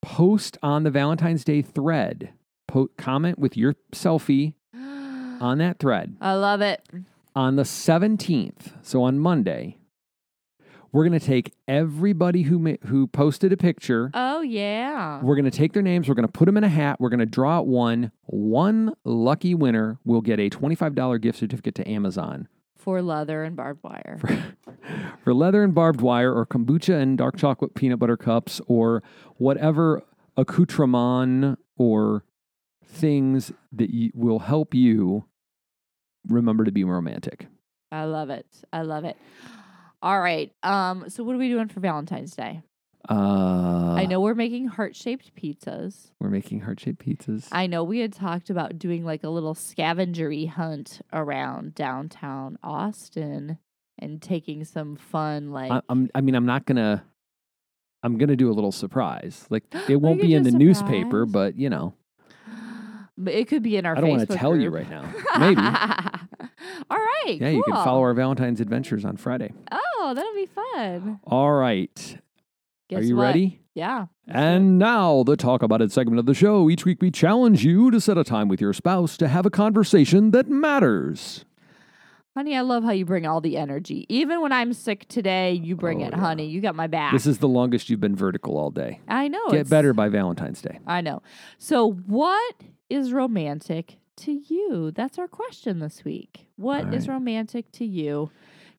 Post 0.03 0.57
on 0.63 0.83
the 0.83 0.91
Valentine's 0.91 1.45
Day 1.45 1.61
thread. 1.63 2.31
Po- 2.67 2.89
comment 2.97 3.39
with 3.39 3.57
your 3.57 3.75
selfie 3.93 4.55
on 4.75 5.59
that 5.59 5.79
thread 5.79 6.17
I 6.21 6.33
love 6.35 6.61
it. 6.63 6.83
on 7.37 7.55
the 7.57 7.63
17th. 7.65 8.73
So 8.83 9.03
on 9.05 9.19
Monday, 9.21 9.77
we're 10.95 11.03
going 11.07 11.19
to 11.19 11.27
take 11.27 11.53
everybody 11.67 12.43
who 12.43 12.59
ma- 12.61 12.77
who 12.87 13.09
posted 13.09 13.53
a 13.53 13.57
picture. 13.57 14.13
Oh 14.15 14.43
yeah. 14.43 15.21
We're 15.23 15.35
going 15.35 15.45
to 15.45 15.51
take 15.51 15.73
their 15.73 15.83
names. 15.83 16.09
We're 16.09 16.15
going 16.15 16.27
to 16.27 16.33
put 16.33 16.47
them 16.47 16.57
in 16.57 16.63
a 16.63 16.69
hat. 16.69 17.01
We're 17.01 17.09
going 17.09 17.19
to 17.19 17.27
draw 17.27 17.59
out 17.59 17.67
one. 17.67 18.13
One 18.27 18.95
lucky 19.05 19.57
winner 19.57 19.99
will 20.05 20.21
get 20.21 20.39
a 20.39 20.49
$25 20.49 21.21
gift 21.21 21.39
certificate 21.41 21.75
to 21.75 21.89
Amazon 21.91 22.47
For 22.77 23.03
leather 23.03 23.43
and 23.43 23.57
barbed 23.57 23.83
wire. 23.83 24.21
for 25.25 25.35
leather 25.35 25.65
and 25.65 25.75
barbed 25.75 26.01
wire 26.01 26.33
or 26.33 26.47
kombucha 26.47 27.01
and 27.03 27.19
dark 27.19 27.37
chocolate 27.37 27.75
peanut 27.75 27.99
butter 27.99 28.17
cups 28.17 28.61
or 28.69 29.03
whatever 29.37 30.01
accoutrement 30.37 31.59
or 31.77 32.25
things 32.87 33.51
that 33.73 33.91
you, 33.91 34.13
will 34.15 34.39
help 34.39 34.75
you 34.75 35.25
remember 36.29 36.63
to 36.63 36.71
be 36.71 36.85
romantic. 36.85 37.49
I 37.91 38.05
love 38.05 38.31
it. 38.31 38.47
I 38.73 38.83
love 38.83 39.05
it. 39.05 39.17
All 40.05 40.21
right. 40.21 40.53
Um, 40.62 41.09
so 41.09 41.25
what 41.25 41.35
are 41.35 41.38
we 41.38 41.49
doing 41.49 41.69
for 41.69 41.81
Valentine's 41.81 42.37
Day? 42.37 42.61
Uh, 43.09 43.95
I 43.95 44.05
know 44.05 44.21
we're 44.21 44.35
making 44.35 44.67
heart 44.67 44.95
shaped 44.95 45.35
pizzas. 45.35 46.11
we're 46.21 46.29
making 46.29 46.61
heart 46.61 46.79
shaped 46.79 47.05
pizzas. 47.07 47.49
I 47.51 47.67
know 47.67 47.83
we 47.85 48.01
had 48.01 48.12
talked 48.12 48.51
about 48.51 48.79
doing 48.79 49.03
like 49.05 49.25
a 49.25 49.31
little 49.31 49.55
scavengery 49.55 50.47
hunt 50.47 51.01
around 51.11 51.75
downtown 51.75 52.59
Austin 52.62 53.59
and 53.99 54.21
taking 54.21 54.64
some 54.64 54.97
fun 54.97 55.53
like 55.53 55.73
I, 55.73 55.81
I'm, 55.88 56.11
I 56.14 56.21
mean, 56.21 56.35
I'm 56.35 56.47
not 56.47 56.67
gonna. 56.67 57.03
I'm 58.03 58.19
gonna 58.19 58.37
do 58.37 58.51
a 58.51 58.53
little 58.53 58.73
surprise. 58.73 59.47
Like 59.49 59.64
it 59.88 59.97
won't 59.97 60.21
be 60.21 60.35
in 60.35 60.43
the 60.43 60.51
a 60.51 60.53
newspaper, 60.53 61.25
but 61.25 61.57
you 61.57 61.71
know, 61.71 61.95
but 63.16 63.35
it 63.35 63.48
could 63.48 63.62
be 63.62 63.77
in 63.77 63.87
our 63.87 63.96
I 63.96 64.00
don't 64.00 64.11
want 64.11 64.29
to 64.31 64.37
tell 64.37 64.57
you 64.57 64.70
right 64.70 64.88
now. 64.88 65.12
Maybe. 65.38 65.61
All 66.90 66.98
right. 66.98 67.38
Yeah, 67.40 67.48
you 67.50 67.62
can 67.64 67.74
follow 67.74 68.00
our 68.00 68.14
Valentine's 68.14 68.61
adventures 68.61 69.05
on 69.05 69.16
Friday. 69.16 69.53
Oh, 69.72 70.12
that'll 70.14 70.35
be 70.35 70.46
fun. 70.46 71.20
All 71.24 71.53
right. 71.53 72.18
Are 72.92 73.00
you 73.03 73.16
what? 73.16 73.22
ready? 73.24 73.61
Yeah. 73.74 74.07
And 74.29 74.79
now, 74.79 75.24
the 75.24 75.37
Talk 75.37 75.62
About 75.62 75.83
It 75.83 75.90
segment 75.90 76.18
of 76.20 76.27
the 76.27 76.35
show. 76.35 76.70
Each 76.70 76.85
week, 76.85 76.98
we 77.03 77.11
challenge 77.11 77.64
you 77.64 77.90
to 77.90 78.00
set 78.00 78.16
a 78.16 78.24
time 78.24 78.48
with 78.48 78.61
your 78.61 78.72
spouse 78.72 79.16
to 79.16 79.27
have 79.29 79.46
a 79.46 79.50
conversation 79.50 80.31
that 80.31 80.48
matters. 80.48 81.44
honey, 82.37 82.57
I 82.57 82.61
love 82.61 82.85
how 82.85 82.92
you 82.92 83.05
bring 83.05 83.27
all 83.27 83.40
the 83.40 83.57
energy. 83.57 84.07
Even 84.09 84.40
when 84.40 84.53
I'm 84.53 84.72
sick 84.72 85.09
today, 85.09 85.53
you 85.55 85.74
bring 85.77 86.03
Oh, 86.03 86.07
it, 86.07 86.11
yeah. 86.12 86.20
honey. 86.20 86.46
You 86.46 86.61
got 86.61 86.77
my 86.77 86.87
back. 86.87 87.12
This 87.12 87.27
is 87.27 87.38
the 87.38 87.48
longest 87.48 87.90
you've 87.90 88.00
been 88.00 88.14
vertical 88.16 88.57
all 88.59 88.70
day. 88.70 89.00
I 89.09 89.27
know. 89.29 89.48
Get 89.50 89.68
better 89.68 89.92
by 89.92 90.09
Valentine's 90.09 90.62
Day. 90.62 90.79
I 90.87 91.00
know. 91.00 91.22
So, 91.59 91.92
what 92.07 92.55
is 92.90 93.12
romantic 93.12 93.99
to 94.18 94.33
you? 94.33 94.90
That's 94.90 95.18
our 95.18 95.29
question 95.29 95.79
this 95.81 96.05
week. 96.05 96.47
What 96.57 96.92
is 96.94 97.09
All 97.09 97.14
romantic 97.14 97.70
to 97.73 97.85
you? 97.85 98.31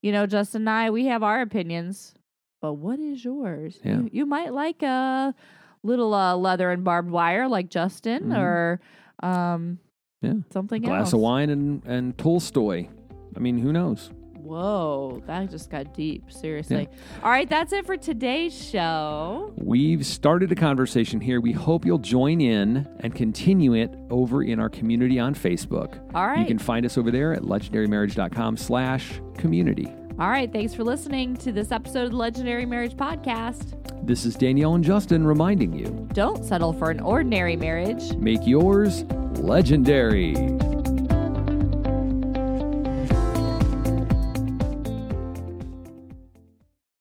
You 0.02 0.12
know, 0.12 0.26
Justin 0.26 0.62
and 0.62 0.70
I, 0.70 0.90
we 0.90 1.06
have 1.06 1.22
our 1.22 1.40
opinions, 1.40 2.14
but 2.62 2.74
what 2.74 2.98
is 2.98 3.24
yours? 3.24 3.78
Yeah. 3.84 3.98
You, 3.98 4.10
you 4.12 4.26
might 4.26 4.52
like 4.52 4.82
a 4.82 5.34
little 5.82 6.14
uh, 6.14 6.36
leather 6.36 6.70
and 6.70 6.84
barbed 6.84 7.10
wire 7.10 7.48
like 7.48 7.68
Justin 7.70 8.24
Mhm. 8.30 8.38
or 8.38 8.80
um, 9.22 9.78
Yeah. 10.22 10.34
something 10.52 10.82
Glass 10.82 11.00
else. 11.06 11.12
of 11.14 11.20
wine 11.20 11.50
and, 11.50 11.82
and 11.86 12.16
Tolstoy. 12.18 12.88
I 13.34 13.38
mean, 13.38 13.58
who 13.58 13.72
knows? 13.72 14.10
Whoa, 14.46 15.22
that 15.26 15.50
just 15.50 15.70
got 15.70 15.92
deep. 15.94 16.30
Seriously. 16.32 16.88
All 17.22 17.30
right, 17.30 17.48
that's 17.48 17.72
it 17.72 17.84
for 17.84 17.96
today's 17.96 18.54
show. 18.70 19.52
We've 19.56 20.04
started 20.06 20.52
a 20.52 20.54
conversation 20.54 21.20
here. 21.20 21.40
We 21.40 21.52
hope 21.52 21.84
you'll 21.84 21.98
join 21.98 22.40
in 22.40 22.88
and 23.00 23.14
continue 23.14 23.74
it 23.74 23.94
over 24.10 24.42
in 24.42 24.60
our 24.60 24.68
community 24.68 25.18
on 25.18 25.34
Facebook. 25.34 25.98
All 26.14 26.26
right. 26.26 26.38
You 26.40 26.46
can 26.46 26.58
find 26.58 26.86
us 26.86 26.96
over 26.96 27.10
there 27.10 27.32
at 27.34 27.42
legendarymarriage.com 27.42 28.56
slash 28.56 29.20
community. 29.36 29.92
All 30.18 30.28
right. 30.30 30.50
Thanks 30.50 30.72
for 30.74 30.84
listening 30.84 31.36
to 31.38 31.52
this 31.52 31.72
episode 31.72 32.04
of 32.04 32.10
the 32.12 32.16
Legendary 32.16 32.64
Marriage 32.66 32.94
Podcast. 32.96 33.74
This 34.06 34.24
is 34.24 34.34
Danielle 34.36 34.74
and 34.76 34.84
Justin 34.84 35.26
reminding 35.26 35.72
you 35.72 36.08
Don't 36.12 36.44
settle 36.44 36.72
for 36.72 36.90
an 36.90 37.00
ordinary 37.00 37.56
marriage. 37.56 38.14
make 38.16 38.46
yours 38.46 39.02
legendary. 39.40 40.34